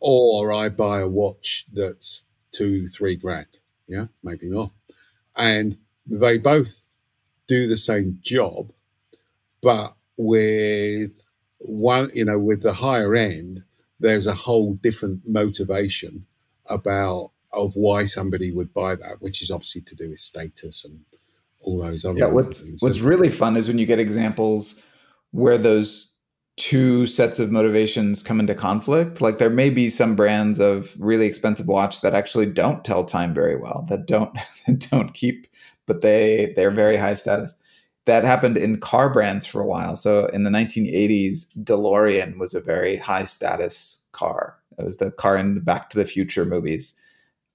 or 0.00 0.52
I 0.52 0.68
buy 0.68 1.00
a 1.00 1.08
watch 1.08 1.66
that's 1.72 2.24
two, 2.52 2.88
three 2.88 3.16
grand, 3.16 3.60
yeah, 3.86 4.06
maybe 4.22 4.48
more. 4.50 4.72
And 5.36 5.78
they 6.06 6.38
both 6.38 6.96
do 7.46 7.68
the 7.68 7.76
same 7.76 8.18
job, 8.20 8.72
but 9.62 9.94
with 10.16 11.12
one, 11.58 12.10
you 12.14 12.24
know, 12.24 12.38
with 12.38 12.62
the 12.62 12.72
higher 12.72 13.14
end, 13.14 13.62
there's 14.00 14.26
a 14.26 14.34
whole 14.34 14.74
different 14.74 15.26
motivation 15.26 16.26
about 16.66 17.30
of 17.52 17.76
why 17.76 18.04
somebody 18.04 18.50
would 18.50 18.74
buy 18.74 18.96
that, 18.96 19.22
which 19.22 19.40
is 19.40 19.50
obviously 19.50 19.80
to 19.82 19.94
do 19.94 20.10
with 20.10 20.18
status 20.18 20.84
and 20.84 21.00
all 21.64 21.78
those 21.78 22.04
other 22.04 22.18
yeah. 22.18 22.26
What's 22.26 22.62
things. 22.62 22.82
what's 22.82 23.00
really 23.00 23.30
fun 23.30 23.56
is 23.56 23.68
when 23.68 23.78
you 23.78 23.86
get 23.86 23.98
examples 23.98 24.82
where 25.32 25.58
those 25.58 26.12
two 26.56 27.06
sets 27.08 27.40
of 27.40 27.50
motivations 27.50 28.22
come 28.22 28.38
into 28.38 28.54
conflict. 28.54 29.20
Like 29.20 29.38
there 29.38 29.50
may 29.50 29.70
be 29.70 29.90
some 29.90 30.14
brands 30.14 30.60
of 30.60 30.96
really 31.00 31.26
expensive 31.26 31.66
watch 31.66 32.00
that 32.02 32.14
actually 32.14 32.46
don't 32.46 32.84
tell 32.84 33.04
time 33.04 33.34
very 33.34 33.56
well, 33.56 33.84
that 33.88 34.06
don't 34.06 34.32
that 34.66 34.86
don't 34.90 35.14
keep, 35.14 35.48
but 35.86 36.00
they 36.00 36.52
they're 36.56 36.68
mm-hmm. 36.68 36.76
very 36.76 36.96
high 36.96 37.14
status 37.14 37.54
that 38.06 38.24
happened 38.24 38.56
in 38.56 38.78
car 38.78 39.12
brands 39.12 39.46
for 39.46 39.60
a 39.60 39.66
while. 39.66 39.96
So 39.96 40.26
in 40.26 40.44
the 40.44 40.50
1980s, 40.50 41.46
DeLorean 41.62 42.38
was 42.38 42.54
a 42.54 42.60
very 42.60 42.96
high 42.96 43.24
status 43.24 44.02
car. 44.12 44.56
It 44.78 44.84
was 44.84 44.98
the 44.98 45.10
car 45.12 45.36
in 45.36 45.54
the 45.54 45.60
Back 45.60 45.90
to 45.90 45.98
the 45.98 46.04
Future 46.04 46.44
movies. 46.44 46.94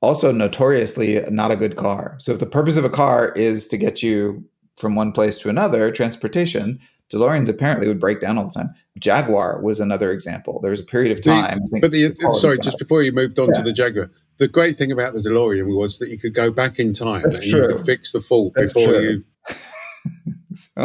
Also, 0.02 0.32
notoriously 0.32 1.22
not 1.30 1.52
a 1.52 1.56
good 1.56 1.76
car. 1.76 2.16
So 2.20 2.32
if 2.32 2.40
the 2.40 2.46
purpose 2.46 2.78
of 2.78 2.86
a 2.86 2.90
car 2.90 3.34
is 3.36 3.68
to 3.68 3.78
get 3.78 4.02
you 4.02 4.44
from 4.78 4.96
one 4.96 5.12
place 5.12 5.38
to 5.40 5.50
another, 5.50 5.92
transportation, 5.92 6.80
DeLoreans 7.12 7.50
apparently 7.50 7.88
would 7.88 8.00
break 8.00 8.22
down 8.22 8.38
all 8.38 8.46
the 8.46 8.54
time. 8.54 8.74
Jaguar 8.98 9.62
was 9.62 9.80
another 9.80 10.12
example. 10.12 10.60
There 10.62 10.72
was 10.72 10.80
a 10.80 10.86
period 10.86 11.12
of 11.12 11.22
time. 11.22 11.60
The, 11.72 11.80
but 11.80 11.92
the, 11.92 12.16
sorry, 12.40 12.60
just 12.60 12.78
before 12.78 13.04
you 13.04 13.12
moved 13.12 13.40
on 13.40 13.48
yeah. 13.50 13.54
to 13.56 13.62
the 13.64 13.74
Jaguar, 13.74 14.12
the 14.38 14.48
great 14.48 14.78
thing 14.78 14.92
about 14.92 15.14
the 15.14 15.20
DeLorean 15.20 15.76
was 15.76 16.00
that 16.00 16.10
you 16.10 16.18
could 16.18 16.34
go 16.34 16.52
back 16.52 16.80
in 16.80 16.94
time 16.94 17.24
That's 17.24 17.40
and 17.40 17.52
true. 17.52 17.62
you 17.62 17.68
could 17.76 17.86
fix 17.86 18.14
the 18.14 18.20
fault 18.20 18.54
That's 18.56 18.74
before 18.74 18.94
true. 18.94 19.02
you 19.02 19.24
so 20.54 20.84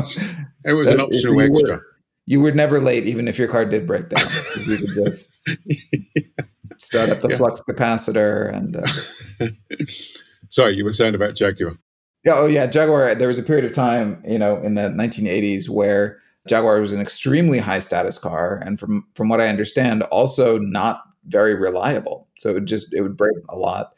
it 0.65 0.73
was 0.73 0.89
an 0.89 1.01
optional 1.01 1.35
you 1.35 1.41
extra. 1.41 1.77
Were, 1.77 1.87
you 2.27 2.41
were 2.41 2.53
never 2.53 2.81
late, 2.81 3.07
even 3.07 3.29
if 3.29 3.39
your 3.39 3.49
car 3.49 3.65
did 3.65 3.87
break 3.87 4.09
down. 4.09 4.25
you 4.67 4.79
could 4.79 5.07
just 5.07 5.49
yeah. 5.67 6.45
Start 6.81 7.11
up 7.11 7.21
the 7.21 7.29
yeah. 7.29 7.37
flux 7.37 7.63
capacitor 7.69 8.53
and. 8.53 8.77
Uh, 8.77 9.49
Sorry, 10.49 10.75
you 10.77 10.85
were 10.85 10.93
saying 10.93 11.15
about 11.15 11.35
Jaguar. 11.35 11.77
Yeah, 12.25 12.35
oh 12.37 12.47
yeah, 12.47 12.67
Jaguar. 12.67 13.15
There 13.15 13.29
was 13.29 13.39
a 13.39 13.43
period 13.43 13.65
of 13.65 13.73
time, 13.73 14.23
you 14.27 14.39
know, 14.39 14.57
in 14.63 14.75
the 14.75 14.83
1980s 14.83 15.69
where 15.69 16.21
Jaguar 16.49 16.81
was 16.81 16.93
an 16.93 17.01
extremely 17.01 17.59
high 17.59 17.79
status 17.79 18.19
car, 18.19 18.63
and 18.65 18.79
from 18.79 19.07
from 19.15 19.29
what 19.29 19.41
I 19.41 19.49
understand, 19.49 20.03
also 20.05 20.59
not 20.59 21.03
very 21.27 21.55
reliable. 21.55 22.29
So 22.39 22.51
it 22.51 22.55
would 22.55 22.67
just 22.67 22.93
it 22.95 23.03
would 23.03 23.17
break 23.17 23.37
a 23.49 23.57
lot, 23.57 23.95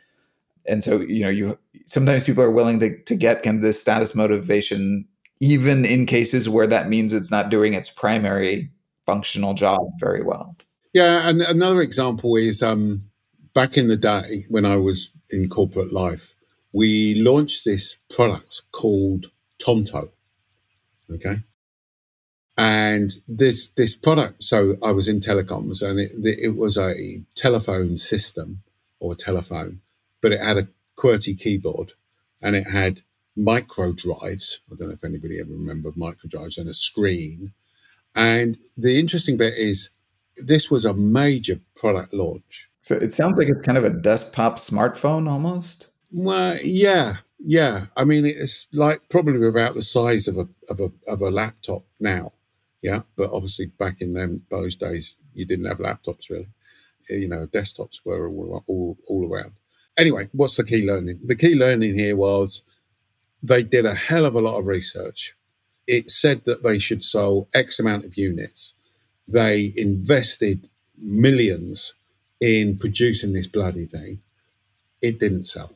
and 0.66 0.82
so 0.82 1.00
you 1.00 1.22
know 1.22 1.30
you 1.30 1.58
sometimes 1.84 2.24
people 2.24 2.42
are 2.42 2.50
willing 2.50 2.80
to 2.80 3.02
to 3.04 3.16
get 3.16 3.42
kind 3.42 3.56
of 3.56 3.62
this 3.62 3.80
status 3.80 4.14
motivation 4.14 5.06
even 5.40 5.84
in 5.84 6.06
cases 6.06 6.48
where 6.48 6.66
that 6.66 6.88
means 6.88 7.12
it's 7.12 7.30
not 7.30 7.50
doing 7.50 7.74
its 7.74 7.90
primary 7.90 8.70
functional 9.04 9.54
job 9.54 9.80
very 9.98 10.22
well. 10.22 10.56
Yeah, 10.96 11.28
and 11.28 11.42
another 11.42 11.82
example 11.82 12.36
is 12.36 12.62
um, 12.62 13.10
back 13.52 13.76
in 13.76 13.86
the 13.86 13.98
day 13.98 14.46
when 14.48 14.64
I 14.64 14.76
was 14.76 15.12
in 15.28 15.50
corporate 15.50 15.92
life, 15.92 16.32
we 16.72 17.20
launched 17.20 17.66
this 17.66 17.98
product 18.08 18.62
called 18.72 19.26
Tonto. 19.58 20.08
Okay. 21.12 21.40
And 22.56 23.12
this 23.28 23.68
this 23.68 23.94
product, 23.94 24.42
so 24.42 24.78
I 24.82 24.92
was 24.92 25.06
in 25.06 25.20
telecoms, 25.20 25.82
and 25.82 26.00
it, 26.00 26.12
it 26.24 26.56
was 26.56 26.78
a 26.78 27.22
telephone 27.34 27.98
system 27.98 28.62
or 28.98 29.12
a 29.12 29.16
telephone, 29.16 29.82
but 30.22 30.32
it 30.32 30.40
had 30.40 30.56
a 30.56 30.68
QWERTY 30.96 31.38
keyboard, 31.38 31.92
and 32.40 32.56
it 32.56 32.70
had 32.70 33.02
micro 33.36 33.92
drives. 33.92 34.60
I 34.72 34.76
don't 34.76 34.88
know 34.88 34.94
if 34.94 35.04
anybody 35.04 35.40
ever 35.40 35.52
remembered 35.52 35.98
micro 35.98 36.26
drives 36.26 36.56
and 36.56 36.70
a 36.70 36.72
screen. 36.72 37.52
And 38.14 38.56
the 38.78 38.98
interesting 38.98 39.36
bit 39.36 39.52
is 39.58 39.90
this 40.44 40.70
was 40.70 40.84
a 40.84 40.94
major 40.94 41.60
product 41.76 42.12
launch. 42.12 42.68
So 42.80 42.94
it 42.94 43.12
sounds 43.12 43.38
like 43.38 43.48
it's 43.48 43.64
kind 43.64 43.78
of 43.78 43.84
a 43.84 43.90
desktop 43.90 44.58
smartphone 44.58 45.28
almost. 45.28 45.88
Well, 46.12 46.56
yeah, 46.62 47.16
yeah. 47.38 47.86
I 47.96 48.04
mean, 48.04 48.24
it's 48.24 48.68
like 48.72 49.08
probably 49.10 49.46
about 49.46 49.74
the 49.74 49.82
size 49.82 50.28
of 50.28 50.36
a 50.36 50.48
of 50.68 50.80
a 50.80 50.92
of 51.08 51.20
a 51.20 51.30
laptop 51.30 51.84
now. 51.98 52.32
Yeah, 52.82 53.02
but 53.16 53.32
obviously 53.32 53.66
back 53.66 54.00
in 54.00 54.12
them 54.12 54.42
those 54.50 54.76
days, 54.76 55.16
you 55.34 55.44
didn't 55.44 55.66
have 55.66 55.78
laptops 55.78 56.30
really. 56.30 56.48
You 57.08 57.28
know, 57.28 57.46
desktops 57.46 58.00
were 58.04 58.28
all 58.28 58.64
all, 58.66 58.98
all 59.08 59.32
around. 59.32 59.52
Anyway, 59.96 60.28
what's 60.32 60.56
the 60.56 60.64
key 60.64 60.86
learning? 60.86 61.20
The 61.24 61.34
key 61.34 61.54
learning 61.54 61.94
here 61.94 62.16
was 62.16 62.62
they 63.42 63.62
did 63.62 63.86
a 63.86 63.94
hell 63.94 64.26
of 64.26 64.34
a 64.34 64.40
lot 64.40 64.58
of 64.58 64.66
research. 64.66 65.34
It 65.86 66.10
said 66.10 66.44
that 66.44 66.62
they 66.62 66.78
should 66.78 67.02
sell 67.02 67.48
X 67.54 67.78
amount 67.78 68.04
of 68.04 68.16
units. 68.16 68.74
They 69.28 69.72
invested 69.76 70.68
millions 70.98 71.94
in 72.40 72.78
producing 72.78 73.32
this 73.32 73.46
bloody 73.46 73.86
thing. 73.86 74.20
It 75.02 75.18
didn't 75.18 75.44
sell. 75.44 75.74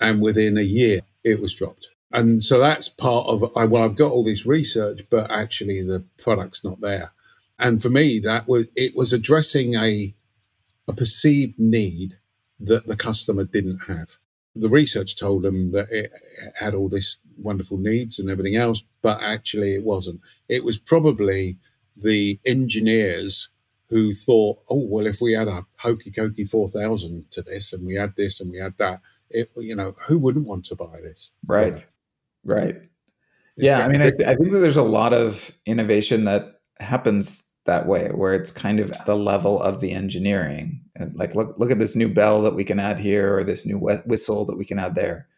And 0.00 0.20
within 0.20 0.58
a 0.58 0.62
year, 0.62 1.00
it 1.24 1.40
was 1.40 1.54
dropped. 1.54 1.90
And 2.12 2.42
so 2.42 2.58
that's 2.58 2.88
part 2.88 3.26
of, 3.26 3.42
well, 3.70 3.82
I've 3.82 3.96
got 3.96 4.12
all 4.12 4.24
this 4.24 4.44
research, 4.44 5.02
but 5.08 5.30
actually 5.30 5.82
the 5.82 6.04
product's 6.18 6.62
not 6.64 6.80
there. 6.80 7.12
And 7.58 7.80
for 7.80 7.88
me, 7.88 8.18
that 8.20 8.46
was, 8.48 8.66
it 8.76 8.94
was 8.96 9.12
addressing 9.12 9.76
a, 9.76 10.14
a 10.88 10.92
perceived 10.92 11.58
need 11.58 12.18
that 12.60 12.86
the 12.86 12.96
customer 12.96 13.44
didn't 13.44 13.78
have. 13.86 14.16
The 14.54 14.68
research 14.68 15.16
told 15.16 15.42
them 15.42 15.72
that 15.72 15.90
it 15.90 16.12
had 16.54 16.74
all 16.74 16.88
this 16.88 17.16
wonderful 17.38 17.78
needs 17.78 18.18
and 18.18 18.28
everything 18.28 18.56
else, 18.56 18.84
but 19.00 19.22
actually 19.22 19.74
it 19.74 19.82
wasn't. 19.82 20.20
It 20.48 20.64
was 20.64 20.78
probably 20.78 21.56
the 21.96 22.38
engineers 22.46 23.48
who 23.88 24.12
thought, 24.12 24.58
oh, 24.70 24.86
well, 24.88 25.06
if 25.06 25.20
we 25.20 25.34
had 25.34 25.48
a 25.48 25.66
hokey 25.76 26.10
cokey 26.10 26.48
4000 26.48 27.30
to 27.30 27.42
this 27.42 27.72
and 27.72 27.86
we 27.86 27.94
had 27.94 28.16
this 28.16 28.40
and 28.40 28.50
we 28.50 28.58
had 28.58 28.74
that, 28.78 29.00
it, 29.28 29.50
you 29.56 29.76
know, 29.76 29.94
who 30.00 30.18
wouldn't 30.18 30.46
want 30.46 30.64
to 30.66 30.76
buy 30.76 31.00
this? 31.02 31.30
Right. 31.46 31.66
You 31.66 31.72
know? 31.72 32.54
Right. 32.54 32.76
It's 33.56 33.66
yeah. 33.66 33.84
I 33.84 33.88
mean, 33.88 34.00
I, 34.00 34.06
I 34.26 34.34
think 34.34 34.50
that 34.50 34.60
there's 34.60 34.78
a 34.78 34.82
lot 34.82 35.12
of 35.12 35.50
innovation 35.66 36.24
that 36.24 36.60
happens 36.78 37.50
that 37.64 37.86
way, 37.86 38.08
where 38.08 38.34
it's 38.34 38.50
kind 38.50 38.80
of 38.80 38.92
the 39.06 39.16
level 39.16 39.60
of 39.60 39.80
the 39.80 39.92
engineering. 39.92 40.80
And 40.96 41.14
like, 41.14 41.34
look, 41.34 41.54
look 41.58 41.70
at 41.70 41.78
this 41.78 41.94
new 41.94 42.08
bell 42.08 42.42
that 42.42 42.54
we 42.54 42.64
can 42.64 42.80
add 42.80 42.98
here, 42.98 43.36
or 43.36 43.44
this 43.44 43.66
new 43.66 43.78
whistle 43.78 44.44
that 44.46 44.56
we 44.56 44.64
can 44.64 44.78
add 44.78 44.94
there. 44.94 45.28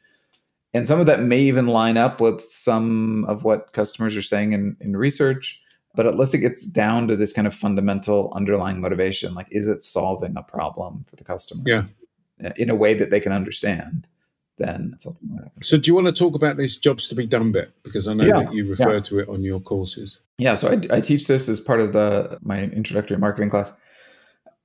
And 0.73 0.87
some 0.87 1.01
of 1.01 1.07
that 1.07 1.21
may 1.21 1.41
even 1.41 1.67
line 1.67 1.97
up 1.97 2.21
with 2.21 2.41
some 2.41 3.25
of 3.27 3.45
what 3.45 3.73
customers 3.73 4.17
are 4.17 4.23
saying 4.23 4.53
in, 4.53 4.77
in 4.81 4.97
research 4.97 5.61
but 5.95 6.07
unless 6.07 6.35
it 6.35 6.39
gets 6.39 6.67
down 6.67 7.09
to 7.09 7.17
this 7.17 7.33
kind 7.33 7.47
of 7.47 7.55
fundamental 7.55 8.33
underlying 8.35 8.81
motivation 8.81 9.35
like 9.35 9.47
is 9.51 9.69
it 9.69 9.83
solving 9.83 10.37
a 10.37 10.43
problem 10.43 11.05
for 11.09 11.17
the 11.17 11.25
customer? 11.25 11.63
Yeah. 11.65 11.85
Uh, 12.45 12.51
in 12.57 12.69
a 12.69 12.75
way 12.75 12.95
that 12.95 13.11
they 13.11 13.21
can 13.21 13.33
understand 13.33 14.09
then 14.59 14.95
something 14.99 15.51
so 15.63 15.79
do 15.79 15.89
you 15.89 15.95
want 15.95 16.07
to 16.07 16.13
talk 16.13 16.35
about 16.35 16.57
this 16.57 16.77
jobs 16.77 17.09
to 17.09 17.15
be 17.15 17.27
done 17.27 17.53
bit? 17.53 17.73
Because 17.83 18.09
i 18.09 18.15
know 18.15 18.25
yeah, 18.25 18.43
that 18.43 18.53
you 18.53 18.69
refer 18.69 18.95
yeah. 18.95 19.01
to 19.01 19.19
it 19.21 19.29
on 19.29 19.43
your 19.43 19.61
courses. 19.61 20.21
Yeah 20.39 20.55
so 20.55 20.69
I, 20.69 20.97
I 20.97 21.01
teach 21.01 21.27
this 21.27 21.49
as 21.49 21.61
part 21.61 21.81
of 21.81 21.93
the 21.93 22.39
my 22.43 22.63
introductory 22.63 23.17
marketing 23.17 23.51
class. 23.51 23.73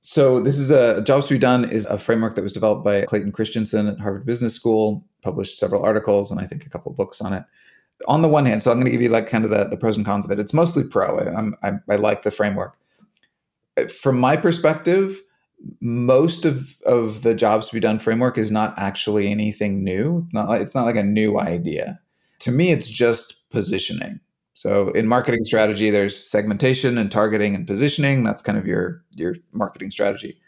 So 0.02 0.40
this 0.40 0.58
is 0.58 0.70
a 0.70 1.02
jobs 1.02 1.26
to 1.26 1.34
be 1.34 1.38
done 1.38 1.68
is 1.68 1.86
a 1.86 1.98
framework 1.98 2.34
that 2.34 2.42
was 2.42 2.52
developed 2.52 2.84
by 2.84 3.02
clayton 3.02 3.32
christensen 3.32 3.86
at 3.86 4.00
harvard 4.00 4.26
business 4.26 4.54
school 4.54 5.04
published 5.22 5.58
several 5.58 5.82
articles 5.82 6.30
and 6.30 6.40
i 6.40 6.46
think 6.46 6.64
a 6.64 6.70
couple 6.70 6.90
of 6.90 6.96
books 6.96 7.20
on 7.20 7.32
it 7.32 7.44
on 8.08 8.22
the 8.22 8.28
one 8.28 8.46
hand, 8.46 8.62
so 8.62 8.70
I'm 8.70 8.78
going 8.78 8.86
to 8.86 8.92
give 8.92 9.02
you 9.02 9.08
like 9.08 9.28
kind 9.28 9.44
of 9.44 9.50
the, 9.50 9.64
the 9.64 9.76
pros 9.76 9.96
and 9.96 10.06
cons 10.06 10.24
of 10.24 10.30
it. 10.30 10.38
It's 10.38 10.54
mostly 10.54 10.84
pro. 10.84 11.18
I, 11.18 11.68
I, 11.68 11.72
I 11.88 11.96
like 11.96 12.22
the 12.22 12.30
framework. 12.30 12.76
Uh, 13.76 13.86
from 13.86 14.18
my 14.18 14.36
perspective, 14.36 15.20
most 15.80 16.46
of, 16.46 16.78
of 16.86 17.22
the 17.22 17.34
jobs 17.34 17.68
to 17.68 17.74
be 17.74 17.80
done 17.80 17.98
framework 17.98 18.38
is 18.38 18.50
not 18.50 18.74
actually 18.78 19.30
anything 19.30 19.84
new. 19.84 20.26
Not 20.32 20.48
like, 20.48 20.62
it's 20.62 20.74
not 20.74 20.86
like 20.86 20.96
a 20.96 21.02
new 21.02 21.38
idea. 21.38 22.00
To 22.40 22.50
me, 22.50 22.70
it's 22.70 22.88
just 22.88 23.48
positioning. 23.50 24.20
So 24.54 24.90
in 24.90 25.06
marketing 25.06 25.44
strategy, 25.44 25.90
there's 25.90 26.16
segmentation 26.16 26.98
and 26.98 27.10
targeting 27.10 27.54
and 27.54 27.66
positioning. 27.66 28.24
That's 28.24 28.42
kind 28.42 28.58
of 28.58 28.66
your 28.66 29.02
your 29.14 29.36
marketing 29.52 29.90
strategy. 29.90 30.38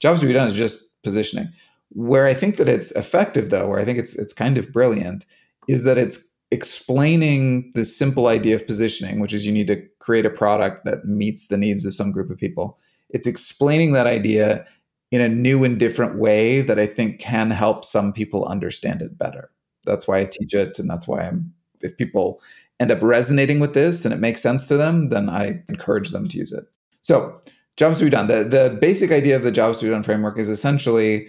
Jobs 0.00 0.20
to 0.20 0.26
be 0.26 0.32
done 0.32 0.48
is 0.48 0.54
just 0.54 1.02
positioning. 1.02 1.48
Where 1.90 2.26
I 2.26 2.34
think 2.34 2.56
that 2.56 2.68
it's 2.68 2.90
effective, 2.92 3.50
though, 3.50 3.68
where 3.68 3.78
I 3.78 3.84
think 3.84 3.98
it's 3.98 4.14
it's 4.16 4.32
kind 4.32 4.58
of 4.58 4.72
brilliant, 4.72 5.26
is 5.68 5.84
that 5.84 5.98
it's 5.98 6.31
explaining 6.52 7.72
the 7.74 7.84
simple 7.84 8.26
idea 8.26 8.54
of 8.54 8.66
positioning, 8.66 9.20
which 9.20 9.32
is 9.32 9.46
you 9.46 9.52
need 9.52 9.66
to 9.68 9.82
create 10.00 10.26
a 10.26 10.30
product 10.30 10.84
that 10.84 11.06
meets 11.06 11.48
the 11.48 11.56
needs 11.56 11.86
of 11.86 11.94
some 11.94 12.12
group 12.12 12.30
of 12.30 12.36
people. 12.36 12.78
It's 13.08 13.26
explaining 13.26 13.92
that 13.92 14.06
idea 14.06 14.66
in 15.10 15.22
a 15.22 15.30
new 15.30 15.64
and 15.64 15.78
different 15.78 16.18
way 16.18 16.60
that 16.60 16.78
I 16.78 16.86
think 16.86 17.18
can 17.18 17.50
help 17.50 17.86
some 17.86 18.12
people 18.12 18.44
understand 18.44 19.00
it 19.00 19.16
better. 19.16 19.50
That's 19.84 20.06
why 20.06 20.18
I 20.18 20.24
teach 20.26 20.52
it. 20.52 20.78
And 20.78 20.90
that's 20.90 21.08
why 21.08 21.22
I'm, 21.22 21.52
if 21.80 21.96
people 21.96 22.40
end 22.78 22.90
up 22.90 23.00
resonating 23.00 23.58
with 23.58 23.72
this 23.72 24.04
and 24.04 24.12
it 24.12 24.20
makes 24.20 24.42
sense 24.42 24.68
to 24.68 24.76
them, 24.76 25.08
then 25.08 25.30
I 25.30 25.62
encourage 25.70 26.10
them 26.10 26.28
to 26.28 26.36
use 26.36 26.52
it. 26.52 26.64
So, 27.00 27.40
jobs 27.78 27.98
to 27.98 28.04
be 28.04 28.10
done. 28.10 28.26
The, 28.26 28.44
the 28.44 28.78
basic 28.78 29.10
idea 29.10 29.36
of 29.36 29.42
the 29.42 29.50
jobs 29.50 29.78
to 29.78 29.86
be 29.86 29.90
done 29.90 30.02
framework 30.02 30.38
is 30.38 30.50
essentially 30.50 31.28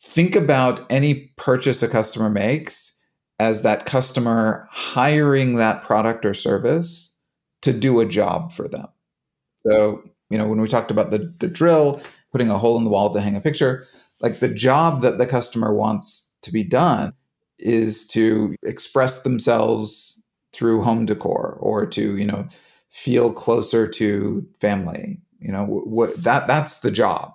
think 0.00 0.34
about 0.34 0.84
any 0.90 1.32
purchase 1.36 1.82
a 1.82 1.88
customer 1.88 2.28
makes 2.28 2.97
as 3.38 3.62
that 3.62 3.86
customer 3.86 4.68
hiring 4.70 5.56
that 5.56 5.82
product 5.82 6.24
or 6.24 6.34
service 6.34 7.16
to 7.62 7.72
do 7.72 8.00
a 8.00 8.06
job 8.06 8.52
for 8.52 8.68
them. 8.68 8.88
So, 9.66 10.02
you 10.30 10.38
know, 10.38 10.46
when 10.46 10.60
we 10.60 10.68
talked 10.68 10.90
about 10.90 11.10
the, 11.10 11.32
the 11.38 11.48
drill, 11.48 12.00
putting 12.32 12.50
a 12.50 12.58
hole 12.58 12.78
in 12.78 12.84
the 12.84 12.90
wall 12.90 13.12
to 13.12 13.20
hang 13.20 13.36
a 13.36 13.40
picture, 13.40 13.86
like 14.20 14.40
the 14.40 14.48
job 14.48 15.02
that 15.02 15.18
the 15.18 15.26
customer 15.26 15.72
wants 15.72 16.32
to 16.42 16.52
be 16.52 16.64
done 16.64 17.12
is 17.58 18.06
to 18.08 18.54
express 18.62 19.22
themselves 19.22 20.22
through 20.52 20.82
home 20.82 21.06
decor 21.06 21.58
or 21.60 21.86
to, 21.86 22.16
you 22.16 22.24
know, 22.24 22.46
feel 22.88 23.32
closer 23.32 23.86
to 23.86 24.46
family. 24.60 25.20
You 25.40 25.52
know, 25.52 25.64
what 25.64 26.20
that 26.22 26.46
that's 26.48 26.80
the 26.80 26.90
job. 26.90 27.32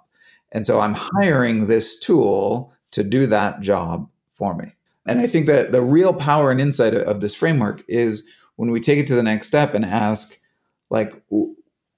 And 0.51 0.67
so 0.67 0.79
I'm 0.79 0.93
hiring 0.93 1.67
this 1.67 1.99
tool 1.99 2.73
to 2.91 3.03
do 3.03 3.25
that 3.27 3.61
job 3.61 4.09
for 4.29 4.55
me. 4.55 4.73
And 5.05 5.19
I 5.19 5.27
think 5.27 5.47
that 5.47 5.71
the 5.71 5.81
real 5.81 6.13
power 6.13 6.51
and 6.51 6.61
insight 6.61 6.93
of 6.93 7.19
this 7.19 7.35
framework 7.35 7.83
is 7.87 8.23
when 8.55 8.71
we 8.71 8.79
take 8.79 8.99
it 8.99 9.07
to 9.07 9.15
the 9.15 9.23
next 9.23 9.47
step 9.47 9.73
and 9.73 9.83
ask, 9.83 10.37
like, 10.89 11.13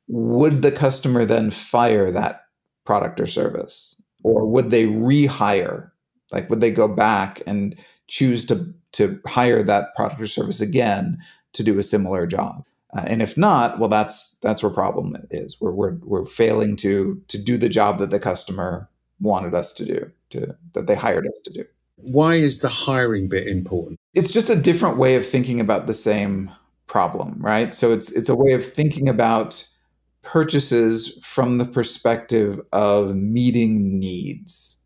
would 0.08 0.62
the 0.62 0.72
customer 0.72 1.26
then 1.26 1.52
fire 1.52 2.12
that 2.12 2.46
product 2.86 3.20
or 3.20 3.28
service? 3.28 4.02
Or 4.24 4.46
would 4.48 4.72
they 4.72 4.86
rehire? 4.86 5.92
Like, 6.32 6.50
would 6.50 6.62
they 6.62 6.72
go 6.72 6.88
back 6.88 7.42
and 7.46 7.76
choose 8.08 8.46
to, 8.48 8.74
to 8.94 9.20
hire 9.28 9.62
that 9.64 9.96
product 9.96 10.22
or 10.22 10.28
service 10.28 10.62
again 10.62 11.20
to 11.54 11.64
do 11.64 11.78
a 11.78 11.84
similar 11.84 12.26
job? 12.26 12.66
Uh, 12.96 13.04
and 13.08 13.22
if 13.22 13.38
not, 13.38 13.78
well, 13.78 13.90
that's 13.90 14.38
that's 14.42 14.64
where 14.64 14.72
problem 14.72 15.18
is. 15.30 15.60
We're, 15.60 15.74
we're, 15.74 15.96
we're 16.02 16.26
failing 16.26 16.76
to 16.78 17.22
to 17.28 17.38
do 17.38 17.58
the 17.58 17.70
job 17.70 18.00
that 18.00 18.10
the 18.10 18.20
customer 18.20 18.90
wanted 19.20 19.54
us 19.54 19.74
to 19.74 19.86
do, 19.86 20.12
to 20.30 20.56
that 20.74 20.88
they 20.88 20.96
hired 20.96 21.28
us 21.28 21.40
to 21.44 21.52
do. 21.52 21.66
Why 21.98 22.36
is 22.36 22.60
the 22.60 22.70
hiring 22.70 23.28
bit 23.28 23.48
important? 23.48 24.00
It's 24.14 24.32
just 24.32 24.50
a 24.50 24.56
different 24.56 24.98
way 24.98 25.16
of 25.16 25.26
thinking 25.26 25.60
about 25.60 25.88
the 25.88 25.94
same 25.94 26.52
problem, 26.88 27.38
right? 27.40 27.74
So 27.74 27.92
it's 27.92 28.12
it's 28.12 28.30
a 28.30 28.36
way 28.36 28.54
of 28.54 28.66
thinking 28.66 29.08
about 29.10 29.68
purchases 30.26 31.18
from 31.22 31.60
the 31.60 31.66
perspective 31.66 32.60
of 32.74 33.16
meeting 33.16 34.00
needs 34.00 34.80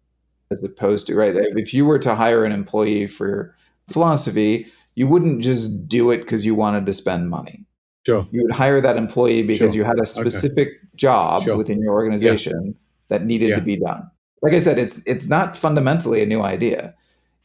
as 0.51 0.63
opposed 0.63 1.07
to 1.07 1.15
right 1.15 1.33
if 1.35 1.73
you 1.73 1.85
were 1.85 1.97
to 1.97 2.13
hire 2.13 2.43
an 2.43 2.51
employee 2.51 3.07
for 3.07 3.55
philosophy 3.87 4.67
you 4.95 5.07
wouldn't 5.07 5.41
just 5.41 5.87
do 5.87 6.11
it 6.11 6.17
because 6.17 6.45
you 6.45 6.53
wanted 6.53 6.85
to 6.85 6.93
spend 6.93 7.29
money 7.29 7.65
sure 8.05 8.27
you 8.31 8.43
would 8.43 8.51
hire 8.51 8.81
that 8.81 8.97
employee 8.97 9.41
because 9.41 9.71
sure. 9.71 9.77
you 9.77 9.83
had 9.85 9.99
a 9.99 10.05
specific 10.05 10.67
okay. 10.67 10.87
job 10.95 11.43
sure. 11.43 11.55
within 11.55 11.81
your 11.81 11.93
organization 11.93 12.65
yeah. 12.65 12.73
that 13.07 13.23
needed 13.23 13.49
yeah. 13.49 13.55
to 13.55 13.61
be 13.61 13.77
done 13.77 14.09
like 14.41 14.53
i 14.53 14.59
said 14.59 14.77
it's 14.77 15.07
it's 15.07 15.29
not 15.29 15.55
fundamentally 15.55 16.21
a 16.21 16.25
new 16.25 16.41
idea 16.41 16.93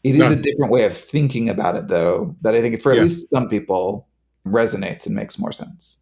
it 0.05 0.17
is 0.17 0.33
a 0.33 0.37
different 0.37 0.71
way 0.71 0.85
of 0.85 0.95
thinking 0.95 1.49
about 1.49 1.77
it, 1.77 1.89
though, 1.89 2.37
that 2.43 2.55
I 2.55 2.61
think 2.61 2.81
for 2.81 2.93
at 2.93 2.99
yeah. 2.99 3.05
least 3.05 3.31
some 3.31 3.49
people 3.49 4.07
resonates 4.47 5.07
and 5.07 5.15
makes 5.15 5.39
more 5.39 5.53
sense. 5.53 5.99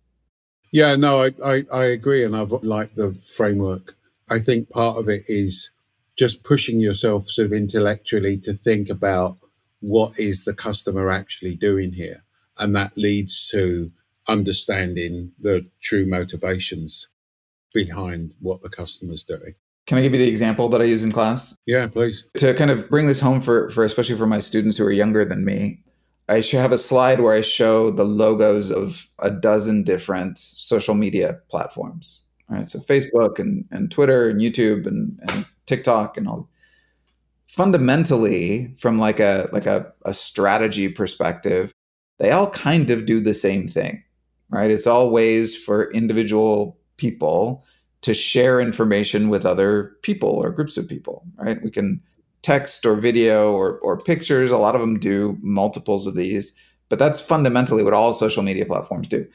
Yeah, 0.73 0.97
no, 0.97 1.23
I, 1.23 1.33
I, 1.45 1.65
I 1.73 1.85
agree. 1.85 2.25
And 2.25 2.37
I've 2.37 2.51
liked 2.51 2.97
the 2.97 3.15
framework. 3.37 3.95
I 4.29 4.39
think 4.39 4.71
part 4.71 4.97
of 4.99 5.09
it 5.09 5.23
is 5.29 5.71
just 6.17 6.43
pushing 6.43 6.81
yourself 6.81 7.29
sort 7.29 7.47
of 7.47 7.53
intellectually 7.53 8.39
to 8.39 8.53
think 8.53 8.91
about 8.91 9.39
what 9.81 10.19
is 10.19 10.45
the 10.45 10.55
customer 10.55 11.11
actually 11.11 11.55
doing 11.55 11.93
here. 11.93 12.25
And 12.59 12.75
that 12.75 12.97
leads 12.97 13.49
to 13.49 13.93
understanding 14.29 15.33
the 15.41 15.67
true 15.81 16.07
motivations 16.07 17.09
behind 17.73 18.35
what 18.41 18.63
the 18.63 18.69
customer's 18.69 19.23
doing. 19.23 19.55
Can 19.87 19.99
I 19.99 20.03
give 20.03 20.13
you 20.13 20.19
the 20.19 20.29
example 20.29 20.69
that 20.69 20.81
I 20.81 20.85
use 20.85 21.03
in 21.03 21.13
class? 21.13 21.57
Yeah, 21.67 21.89
please. 21.89 22.27
To 22.37 22.55
kind 22.55 22.71
of 22.71 22.89
bring 22.89 23.07
this 23.07 23.21
home 23.21 23.41
for, 23.41 23.69
for 23.71 23.85
especially 23.85 24.17
for 24.17 24.27
my 24.27 24.39
students 24.39 24.77
who 24.77 24.85
are 24.85 24.93
younger 24.93 25.25
than 25.25 25.45
me, 25.45 25.83
I 26.29 26.41
should 26.41 26.61
have 26.61 26.73
a 26.73 26.79
slide 26.79 27.21
where 27.21 27.35
I 27.35 27.41
show 27.41 27.91
the 27.91 28.05
logos 28.05 28.71
of 28.71 29.09
a 29.19 29.31
dozen 29.31 29.83
different 29.83 30.39
social 30.39 30.95
media 30.95 31.41
platforms. 31.51 32.23
All 32.49 32.57
right. 32.57 32.71
So 32.71 32.79
Facebook 32.79 33.39
and, 33.39 33.65
and 33.71 33.91
Twitter 33.91 34.29
and 34.29 34.41
YouTube 34.41 34.87
and, 34.87 35.19
and 35.29 35.47
TikTok 35.67 36.17
and 36.17 36.29
all. 36.29 36.49
Fundamentally, 37.49 38.75
from 38.79 38.99
like 38.99 39.21
a 39.21 39.49
like 39.53 39.67
a, 39.67 39.93
a 40.07 40.15
strategy 40.15 40.89
perspective, 40.89 41.71
they 42.19 42.31
all 42.31 42.49
kind 42.51 42.91
of 42.91 43.05
do 43.05 43.21
the 43.21 43.35
same 43.35 43.69
thing. 43.69 44.03
Right. 44.49 44.71
It's 44.71 44.87
all 44.87 45.11
ways 45.11 45.57
for 45.57 45.91
individual 45.93 46.79
people 46.97 47.65
to 48.03 48.15
share 48.15 48.61
information 48.61 49.29
with 49.29 49.47
other 49.47 49.97
people 50.03 50.29
or 50.29 50.51
groups 50.51 50.77
of 50.77 50.89
people, 50.89 51.25
right? 51.37 51.63
We 51.63 51.71
can 51.71 52.03
text 52.43 52.85
or 52.85 52.97
video 52.97 53.53
or, 53.53 53.79
or 53.79 53.97
pictures. 53.97 54.51
A 54.51 54.59
lot 54.59 54.75
of 54.75 54.81
them 54.81 54.99
do 54.99 55.39
multiples 55.41 56.07
of 56.07 56.17
these, 56.17 56.53
but 56.89 56.99
that's 56.99 57.21
fundamentally 57.21 57.85
what 57.85 57.95
all 57.95 58.13
social 58.13 58.43
media 58.43 58.67
platforms 58.67 59.09
do. 59.09 59.27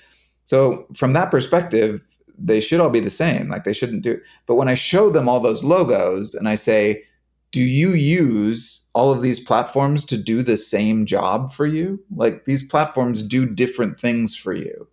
So, 0.44 0.86
from 0.94 1.14
that 1.14 1.32
perspective, 1.32 2.02
they 2.38 2.60
should 2.60 2.80
all 2.80 2.90
be 2.90 3.00
the 3.00 3.10
same. 3.10 3.48
Like 3.50 3.64
they 3.64 3.74
shouldn't 3.74 4.04
do. 4.04 4.20
But 4.46 4.56
when 4.56 4.68
I 4.68 4.76
show 4.76 5.10
them 5.10 5.28
all 5.28 5.40
those 5.40 5.64
logos 5.64 6.36
and 6.36 6.48
I 6.48 6.56
say, 6.56 7.04
"Do 7.52 7.62
you 7.62 7.92
use 7.92 8.86
all 8.94 9.12
of 9.12 9.22
these 9.22 9.40
platforms 9.40 10.06
to 10.06 10.18
do 10.18 10.44
the 10.44 10.58
same 10.58 11.06
job 11.06 11.52
for 11.52 11.66
you? 11.66 12.00
Like 12.16 12.46
these 12.46 12.64
platforms 12.64 13.22
do 13.24 13.46
different 13.46 14.00
things 14.00 14.36
for 14.36 14.54
you." 14.54 14.88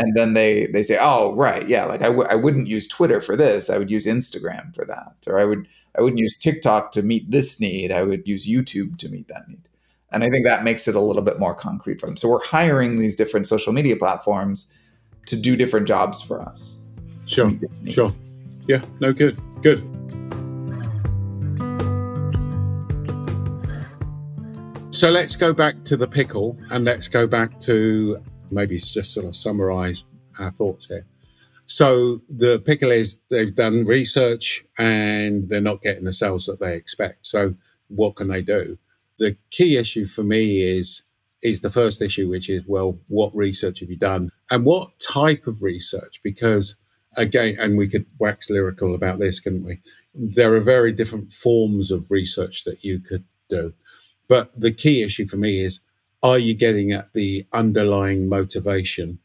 And 0.00 0.16
then 0.16 0.32
they 0.32 0.66
they 0.66 0.82
say, 0.82 0.96
"Oh, 0.98 1.34
right, 1.34 1.68
yeah. 1.68 1.84
Like 1.84 2.00
I 2.00 2.06
w- 2.06 2.26
I 2.30 2.34
wouldn't 2.34 2.68
use 2.68 2.88
Twitter 2.88 3.20
for 3.20 3.36
this. 3.36 3.68
I 3.68 3.76
would 3.76 3.90
use 3.90 4.06
Instagram 4.06 4.74
for 4.74 4.86
that, 4.86 5.14
or 5.26 5.38
I 5.38 5.44
would 5.44 5.68
I 5.98 6.00
wouldn't 6.00 6.18
use 6.18 6.38
TikTok 6.38 6.92
to 6.92 7.02
meet 7.02 7.30
this 7.30 7.60
need. 7.60 7.92
I 7.92 8.02
would 8.02 8.26
use 8.26 8.48
YouTube 8.48 8.96
to 8.98 9.10
meet 9.10 9.28
that 9.28 9.46
need." 9.46 9.68
And 10.10 10.24
I 10.24 10.30
think 10.30 10.46
that 10.46 10.64
makes 10.64 10.88
it 10.88 10.94
a 10.94 11.00
little 11.00 11.20
bit 11.20 11.38
more 11.38 11.54
concrete 11.54 12.00
for 12.00 12.06
them. 12.06 12.16
So 12.16 12.30
we're 12.30 12.42
hiring 12.42 12.98
these 12.98 13.14
different 13.14 13.46
social 13.46 13.74
media 13.74 13.94
platforms 13.94 14.72
to 15.26 15.36
do 15.36 15.54
different 15.54 15.86
jobs 15.86 16.22
for 16.22 16.40
us. 16.40 16.78
Sure, 17.26 17.52
sure. 17.86 18.08
Yeah, 18.66 18.80
no, 19.00 19.12
good, 19.12 19.38
good. 19.60 19.84
So 24.90 25.10
let's 25.10 25.36
go 25.36 25.52
back 25.52 25.84
to 25.84 25.96
the 25.96 26.08
pickle 26.08 26.56
and 26.70 26.84
let's 26.84 27.06
go 27.06 27.26
back 27.26 27.60
to 27.60 28.20
maybe 28.52 28.76
just 28.78 29.14
sort 29.14 29.26
of 29.26 29.36
summarize 29.36 30.04
our 30.38 30.50
thoughts 30.52 30.86
here. 30.86 31.06
So 31.66 32.22
the 32.28 32.58
pickle 32.60 32.90
is 32.90 33.20
they've 33.30 33.54
done 33.54 33.86
research 33.86 34.64
and 34.78 35.48
they're 35.48 35.60
not 35.60 35.82
getting 35.82 36.04
the 36.04 36.12
sales 36.12 36.46
that 36.46 36.60
they 36.60 36.74
expect. 36.76 37.26
So 37.26 37.54
what 37.88 38.16
can 38.16 38.28
they 38.28 38.42
do? 38.42 38.78
the 39.18 39.36
key 39.50 39.76
issue 39.76 40.06
for 40.06 40.24
me 40.24 40.62
is 40.62 41.02
is 41.42 41.60
the 41.60 41.70
first 41.70 42.02
issue, 42.02 42.28
which 42.28 42.50
is 42.50 42.64
well, 42.66 42.98
what 43.08 43.34
research 43.36 43.80
have 43.80 43.90
you 43.90 43.96
done, 43.96 44.30
and 44.50 44.64
what 44.64 44.90
type 45.00 45.46
of 45.46 45.62
research? 45.62 46.20
Because 46.24 46.76
again, 47.16 47.56
and 47.60 47.78
we 47.78 47.88
could 47.88 48.06
wax 48.18 48.50
lyrical 48.50 48.94
about 48.94 49.20
this, 49.20 49.40
couldn't 49.40 49.64
we? 49.64 49.80
There 50.14 50.54
are 50.54 50.60
very 50.60 50.92
different 50.92 51.32
forms 51.32 51.90
of 51.90 52.10
research 52.10 52.64
that 52.64 52.82
you 52.82 52.98
could 53.00 53.24
do, 53.48 53.72
but 54.28 54.50
the 54.58 54.72
key 54.72 55.02
issue 55.02 55.26
for 55.26 55.36
me 55.36 55.60
is: 55.60 55.80
are 56.22 56.38
you 56.38 56.54
getting 56.54 56.92
at 56.92 57.12
the 57.12 57.46
underlying 57.52 58.28
motivation 58.28 59.18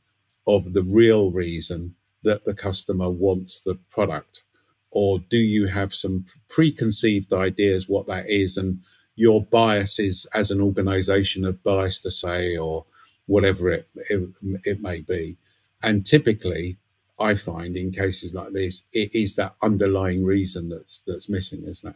of 0.48 0.74
the 0.74 0.84
real 0.84 1.32
reason 1.32 1.96
that 2.24 2.46
the 2.46 2.54
customer 2.54 3.10
wants 3.10 3.62
the 3.62 3.76
product, 3.90 4.44
or 4.92 5.20
do 5.30 5.38
you 5.38 5.68
have 5.68 5.94
some 5.94 6.26
preconceived 6.50 7.34
ideas 7.34 7.90
what 7.90 8.08
that 8.08 8.30
is 8.30 8.58
and 8.58 8.80
your 9.16 9.44
biases 9.44 10.26
as 10.34 10.52
an 10.52 10.62
organization 10.62 11.46
of 11.46 11.64
bias 11.64 12.02
to 12.02 12.12
say 12.12 12.58
or 12.58 12.86
whatever 13.28 13.70
it, 13.70 13.88
it, 14.10 14.30
it 14.64 14.82
may 14.82 15.02
be. 15.02 15.38
And 15.82 16.06
typically, 16.06 16.78
I 17.20 17.36
find 17.36 17.78
in 17.78 17.92
cases 17.92 18.34
like 18.34 18.52
this, 18.52 18.84
it 18.92 19.16
is 19.16 19.36
that 19.38 19.56
underlying 19.62 20.26
reason 20.26 20.70
that's 20.70 21.02
that's 21.08 21.30
missing, 21.30 21.64
isn't 21.66 21.92
it? 21.92 21.96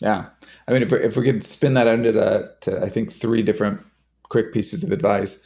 Yeah, 0.00 0.26
I 0.66 0.72
mean, 0.72 0.82
if 0.82 0.92
we, 0.92 0.98
if 0.98 1.16
we 1.16 1.24
could 1.24 1.42
spin 1.42 1.74
that 1.74 1.88
under 1.88 2.12
to, 2.12 2.52
to 2.62 2.82
I 2.82 2.88
think 2.88 3.12
three 3.12 3.42
different 3.42 3.80
quick 4.28 4.52
pieces 4.52 4.82
of 4.84 4.92
advice. 4.92 5.42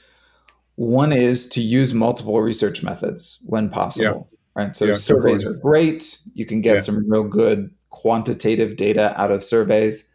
One 0.77 1.12
is 1.12 1.49
to 1.51 1.61
use 1.61 1.92
multiple 1.92 2.40
research 2.40 2.83
methods 2.83 3.38
when 3.45 3.68
possible. 3.68 4.29
Yeah. 4.31 4.64
Right. 4.64 4.77
So 4.77 4.87
yeah, 4.87 4.95
surveys 4.95 5.47
are 5.47 5.55
great. 5.55 6.18
You 6.35 6.45
can 6.45 6.61
get 6.61 6.75
yeah. 6.75 6.81
some 6.81 7.11
real 7.11 7.25
good 7.25 7.71
quantitative 7.90 8.77
data 8.77 9.18
out 9.21 9.31
of 9.31 9.45
surveys 9.45 10.09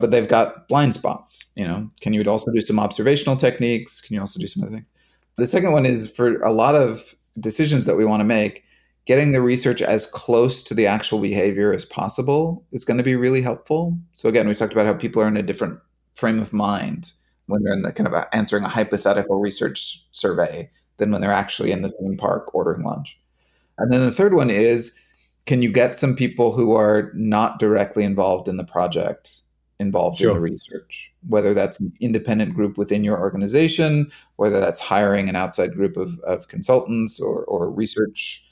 but 0.00 0.10
they've 0.10 0.28
got 0.28 0.66
blind 0.66 0.94
spots. 0.94 1.44
You 1.54 1.68
know, 1.68 1.90
can 2.00 2.12
you 2.12 2.24
also 2.24 2.50
do 2.50 2.62
some 2.62 2.80
observational 2.80 3.36
techniques? 3.36 4.00
Can 4.00 4.14
you 4.14 4.20
also 4.20 4.40
do 4.40 4.46
some 4.48 4.64
other 4.64 4.72
things? 4.72 4.88
The 5.36 5.46
second 5.46 5.72
one 5.72 5.86
is 5.86 6.10
for 6.10 6.40
a 6.40 6.50
lot 6.50 6.74
of 6.74 7.14
decisions 7.38 7.84
that 7.84 7.96
we 7.96 8.04
want 8.04 8.20
to 8.20 8.24
make, 8.24 8.64
getting 9.04 9.32
the 9.32 9.42
research 9.42 9.82
as 9.82 10.06
close 10.06 10.62
to 10.64 10.74
the 10.74 10.86
actual 10.86 11.20
behavior 11.20 11.72
as 11.72 11.84
possible 11.84 12.64
is 12.72 12.84
going 12.84 12.96
to 12.96 13.04
be 13.04 13.14
really 13.14 13.42
helpful. 13.42 13.96
So 14.14 14.28
again, 14.28 14.48
we 14.48 14.54
talked 14.54 14.72
about 14.72 14.86
how 14.86 14.94
people 14.94 15.22
are 15.22 15.28
in 15.28 15.36
a 15.36 15.42
different 15.42 15.78
frame 16.14 16.40
of 16.40 16.52
mind 16.52 17.12
when 17.50 17.62
they're 17.62 17.72
in 17.72 17.82
the 17.82 17.92
kind 17.92 18.06
of 18.06 18.24
answering 18.32 18.64
a 18.64 18.68
hypothetical 18.68 19.40
research 19.40 20.04
survey 20.12 20.70
than 20.96 21.10
when 21.10 21.20
they're 21.20 21.32
actually 21.32 21.72
in 21.72 21.82
the 21.82 21.90
theme 21.92 22.16
park 22.16 22.54
ordering 22.54 22.84
lunch. 22.84 23.18
And 23.78 23.92
then 23.92 24.00
the 24.00 24.12
third 24.12 24.34
one 24.34 24.50
is 24.50 24.98
can 25.46 25.62
you 25.62 25.72
get 25.72 25.96
some 25.96 26.14
people 26.14 26.52
who 26.52 26.76
are 26.76 27.10
not 27.14 27.58
directly 27.58 28.04
involved 28.04 28.46
in 28.46 28.56
the 28.56 28.64
project 28.64 29.40
involved 29.80 30.18
sure. 30.18 30.28
in 30.28 30.34
the 30.34 30.40
research, 30.40 31.12
whether 31.26 31.54
that's 31.54 31.80
an 31.80 31.92
independent 32.00 32.54
group 32.54 32.76
within 32.76 33.02
your 33.02 33.18
organization, 33.18 34.10
whether 34.36 34.60
that's 34.60 34.78
hiring 34.78 35.28
an 35.28 35.36
outside 35.36 35.72
group 35.72 35.96
of, 35.96 36.20
of 36.20 36.48
consultants 36.48 37.18
or, 37.18 37.44
or 37.44 37.70
research 37.70 38.44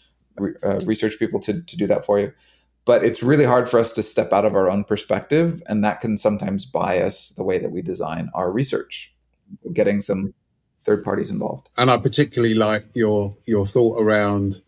uh, 0.63 0.81
research 0.87 1.19
people 1.19 1.41
to, 1.41 1.61
to 1.63 1.77
do 1.77 1.87
that 1.87 2.05
for 2.05 2.19
you. 2.19 2.33
But 2.88 3.05
it's 3.05 3.22
really 3.22 3.44
hard 3.44 3.68
for 3.68 3.79
us 3.79 3.92
to 3.92 4.03
step 4.03 4.33
out 4.33 4.46
of 4.46 4.55
our 4.55 4.70
own 4.70 4.83
perspective, 4.83 5.62
and 5.66 5.85
that 5.85 6.01
can 6.01 6.16
sometimes 6.16 6.64
bias 6.64 7.29
the 7.37 7.44
way 7.44 7.59
that 7.59 7.70
we 7.70 7.83
design 7.83 8.31
our 8.33 8.51
research. 8.51 9.12
Getting 9.74 10.01
some 10.01 10.33
third 10.87 11.05
parties 11.05 11.31
involved. 11.31 11.68
And 11.77 11.90
I 11.90 11.98
particularly 11.98 12.55
like 12.55 12.87
your 12.94 13.37
your 13.46 13.66
thought 13.66 14.01
around, 14.01 14.62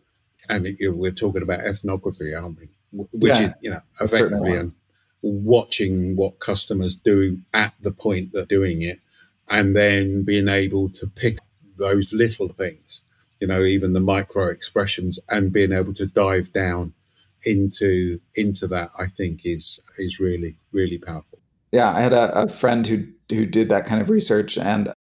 and 0.47 0.67
we're 0.79 1.09
talking 1.09 1.41
about 1.41 1.61
ethnography, 1.61 2.35
aren't 2.35 2.59
we? 2.59 2.69
Which 2.91 3.31
yeah, 3.31 3.41
is, 3.41 3.53
you 3.59 3.71
know, 3.71 3.81
effectively 3.99 4.55
an 4.55 4.75
watching 5.23 6.15
what 6.15 6.39
customers 6.39 6.93
do 6.93 7.39
at 7.55 7.73
the 7.81 7.91
point 7.91 8.33
they're 8.33 8.45
doing 8.45 8.83
it 8.83 8.99
and 9.49 9.75
then 9.75 10.23
being 10.23 10.47
able 10.47 10.89
to 10.89 11.07
pick 11.07 11.39
those 11.77 12.13
little 12.13 12.49
things 12.49 13.01
you 13.39 13.47
know 13.47 13.63
even 13.63 13.93
the 13.93 13.99
micro 13.99 14.47
expressions 14.47 15.19
and 15.29 15.53
being 15.53 15.71
able 15.71 15.93
to 15.93 16.07
dive 16.07 16.51
down 16.53 16.93
into 17.43 18.19
into 18.35 18.67
that 18.67 18.91
i 18.97 19.07
think 19.07 19.45
is 19.45 19.79
is 19.97 20.19
really 20.19 20.57
really 20.71 20.97
powerful. 20.97 21.39
Yeah 21.71 21.91
i 21.91 22.01
had 22.01 22.13
a, 22.13 22.43
a 22.43 22.47
friend 22.49 22.85
who 22.87 23.05
who 23.29 23.45
did 23.45 23.69
that 23.69 23.85
kind 23.85 24.01
of 24.01 24.09
research 24.09 24.57
and 24.57 24.93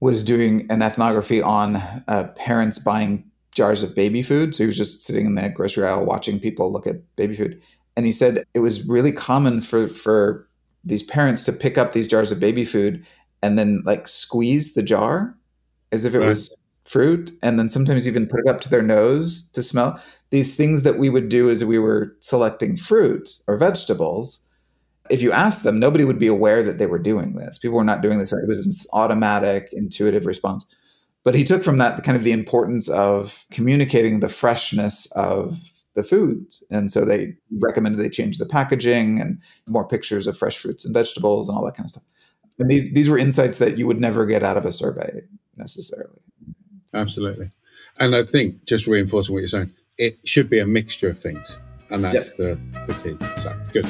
was 0.00 0.22
doing 0.22 0.66
an 0.70 0.82
ethnography 0.82 1.40
on 1.40 1.76
uh, 2.08 2.30
parents 2.36 2.78
buying 2.78 3.30
jars 3.56 3.82
of 3.82 3.94
baby 3.94 4.22
food. 4.22 4.54
So 4.54 4.62
he 4.62 4.66
was 4.66 4.76
just 4.76 5.00
sitting 5.00 5.26
in 5.26 5.34
the 5.34 5.48
grocery 5.48 5.86
aisle 5.86 6.04
watching 6.04 6.38
people 6.38 6.70
look 6.70 6.86
at 6.86 7.16
baby 7.16 7.34
food. 7.34 7.60
And 7.96 8.04
he 8.04 8.12
said 8.12 8.44
it 8.52 8.60
was 8.60 8.86
really 8.86 9.12
common 9.12 9.62
for 9.62 9.88
for 9.88 10.46
these 10.84 11.02
parents 11.02 11.44
to 11.44 11.52
pick 11.52 11.78
up 11.78 11.92
these 11.92 12.06
jars 12.06 12.30
of 12.30 12.38
baby 12.38 12.64
food 12.64 13.04
and 13.42 13.58
then 13.58 13.82
like 13.84 14.06
squeeze 14.06 14.74
the 14.74 14.82
jar 14.82 15.36
as 15.90 16.04
if 16.04 16.14
it 16.14 16.20
right. 16.20 16.28
was 16.28 16.54
fruit 16.86 17.30
and 17.42 17.58
then 17.58 17.68
sometimes 17.68 18.06
even 18.06 18.26
put 18.26 18.40
it 18.40 18.48
up 18.48 18.60
to 18.60 18.68
their 18.68 18.82
nose 18.82 19.48
to 19.50 19.62
smell 19.62 20.00
these 20.30 20.56
things 20.56 20.82
that 20.82 20.98
we 20.98 21.10
would 21.10 21.28
do 21.28 21.50
as 21.50 21.64
we 21.64 21.78
were 21.78 22.16
selecting 22.20 22.76
fruit 22.76 23.28
or 23.46 23.56
vegetables 23.56 24.40
if 25.10 25.20
you 25.22 25.32
asked 25.32 25.62
them 25.64 25.78
nobody 25.78 26.04
would 26.04 26.18
be 26.18 26.26
aware 26.26 26.62
that 26.62 26.78
they 26.78 26.86
were 26.86 26.98
doing 26.98 27.34
this 27.34 27.58
people 27.58 27.76
were 27.76 27.84
not 27.84 28.02
doing 28.02 28.18
this 28.18 28.32
it 28.32 28.48
was 28.48 28.66
an 28.66 28.72
automatic 28.92 29.68
intuitive 29.72 30.26
response 30.26 30.64
but 31.24 31.34
he 31.34 31.42
took 31.42 31.64
from 31.64 31.78
that 31.78 31.96
the 31.96 32.02
kind 32.02 32.16
of 32.16 32.22
the 32.22 32.30
importance 32.30 32.88
of 32.88 33.46
communicating 33.50 34.20
the 34.20 34.28
freshness 34.28 35.06
of 35.12 35.58
the 35.96 36.04
foods. 36.04 36.62
And 36.70 36.92
so 36.92 37.04
they 37.04 37.34
recommended 37.58 37.98
they 37.98 38.08
change 38.08 38.38
the 38.38 38.46
packaging 38.46 39.20
and 39.20 39.40
more 39.66 39.88
pictures 39.88 40.28
of 40.28 40.38
fresh 40.38 40.56
fruits 40.56 40.84
and 40.84 40.94
vegetables 40.94 41.48
and 41.48 41.58
all 41.58 41.64
that 41.64 41.74
kind 41.74 41.86
of 41.86 41.90
stuff. 41.90 42.04
And 42.60 42.70
these, 42.70 42.92
these 42.92 43.08
were 43.08 43.18
insights 43.18 43.58
that 43.58 43.76
you 43.76 43.86
would 43.88 44.00
never 44.00 44.24
get 44.24 44.44
out 44.44 44.56
of 44.56 44.64
a 44.64 44.70
survey 44.70 45.22
necessarily. 45.56 46.20
Absolutely. 46.96 47.50
And 47.98 48.14
I 48.16 48.24
think 48.24 48.64
just 48.64 48.86
reinforcing 48.86 49.34
what 49.34 49.40
you're 49.40 49.48
saying, 49.48 49.72
it 49.98 50.18
should 50.24 50.48
be 50.50 50.58
a 50.58 50.66
mixture 50.66 51.10
of 51.10 51.18
things. 51.18 51.58
And 51.90 52.04
that's 52.04 52.14
yes. 52.14 52.34
the, 52.34 52.58
the 52.86 52.94
key. 53.02 53.16
So 53.40 53.54
good. 53.72 53.86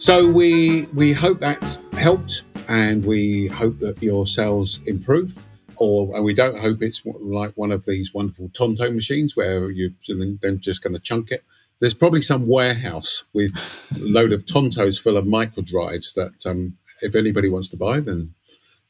So 0.00 0.26
we 0.26 0.82
we 0.94 1.12
hope 1.12 1.40
that's 1.40 1.78
helped 1.92 2.44
and 2.68 3.04
we 3.04 3.48
hope 3.48 3.78
that 3.80 4.02
your 4.02 4.26
sales 4.26 4.80
improve 4.86 5.38
or 5.76 6.14
and 6.14 6.24
we 6.24 6.34
don't 6.34 6.58
hope 6.58 6.82
it's 6.82 7.02
like 7.04 7.52
one 7.56 7.72
of 7.72 7.84
these 7.84 8.14
wonderful 8.14 8.50
Tonto 8.50 8.90
machines 8.90 9.36
where 9.36 9.70
you're 9.70 9.90
then 10.08 10.60
just 10.60 10.82
going 10.82 10.94
to 10.94 11.00
chunk 11.00 11.30
it. 11.30 11.44
There's 11.80 11.94
probably 11.94 12.22
some 12.22 12.46
warehouse 12.46 13.24
with 13.32 13.52
a 13.96 13.98
load 14.04 14.32
of 14.32 14.46
Tontos 14.46 15.00
full 15.00 15.16
of 15.16 15.26
micro 15.26 15.62
drives 15.62 16.14
that 16.14 16.46
um, 16.46 16.76
if 17.00 17.14
anybody 17.14 17.48
wants 17.48 17.68
to 17.70 17.76
buy, 17.76 18.00
then 18.00 18.34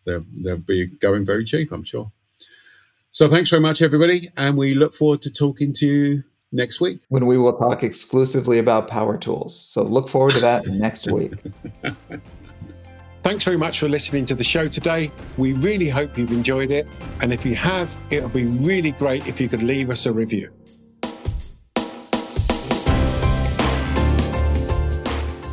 they'll, 0.05 0.25
they'll 0.43 0.57
be 0.57 0.87
going 0.87 1.25
very 1.25 1.45
cheap, 1.45 1.73
I'm 1.73 1.85
sure. 1.85 2.13
So 3.11 3.29
thanks 3.29 3.51
very 3.51 3.63
much, 3.63 3.83
everybody, 3.83 4.29
and 4.37 4.57
we 4.57 4.75
look 4.75 4.95
forward 4.95 5.23
to 5.23 5.31
talking 5.31 5.73
to 5.75 5.87
you 5.87 6.25
next 6.53 6.81
week 6.81 7.01
when 7.09 7.27
we 7.27 7.37
will 7.37 7.53
talk 7.53 7.83
exclusively 7.83 8.59
about 8.59 8.89
power 8.89 9.17
tools. 9.17 9.59
So 9.59 9.83
look 9.83 10.09
forward 10.09 10.35
to 10.35 10.41
that 10.41 10.67
next 10.67 11.11
week. 11.11 11.33
Thanks 13.23 13.45
very 13.45 13.59
much 13.59 13.81
for 13.81 13.89
listening 13.89 14.25
to 14.27 14.35
the 14.35 14.45
show 14.45 14.69
today. 14.69 15.11
We 15.37 15.53
really 15.53 15.89
hope 15.89 16.17
you've 16.17 16.33
enjoyed 16.33 16.71
it. 16.71 16.87
And 17.21 17.33
if 17.33 17.45
you 17.45 17.55
have, 17.57 17.95
it 18.11 18.23
would 18.23 18.33
be 18.33 18.45
really 18.45 18.93
great 18.93 19.27
if 19.27 19.41
you 19.41 19.49
could 19.49 19.63
leave 19.63 19.91
us 19.91 20.07
a 20.07 20.13
review. 20.13 20.51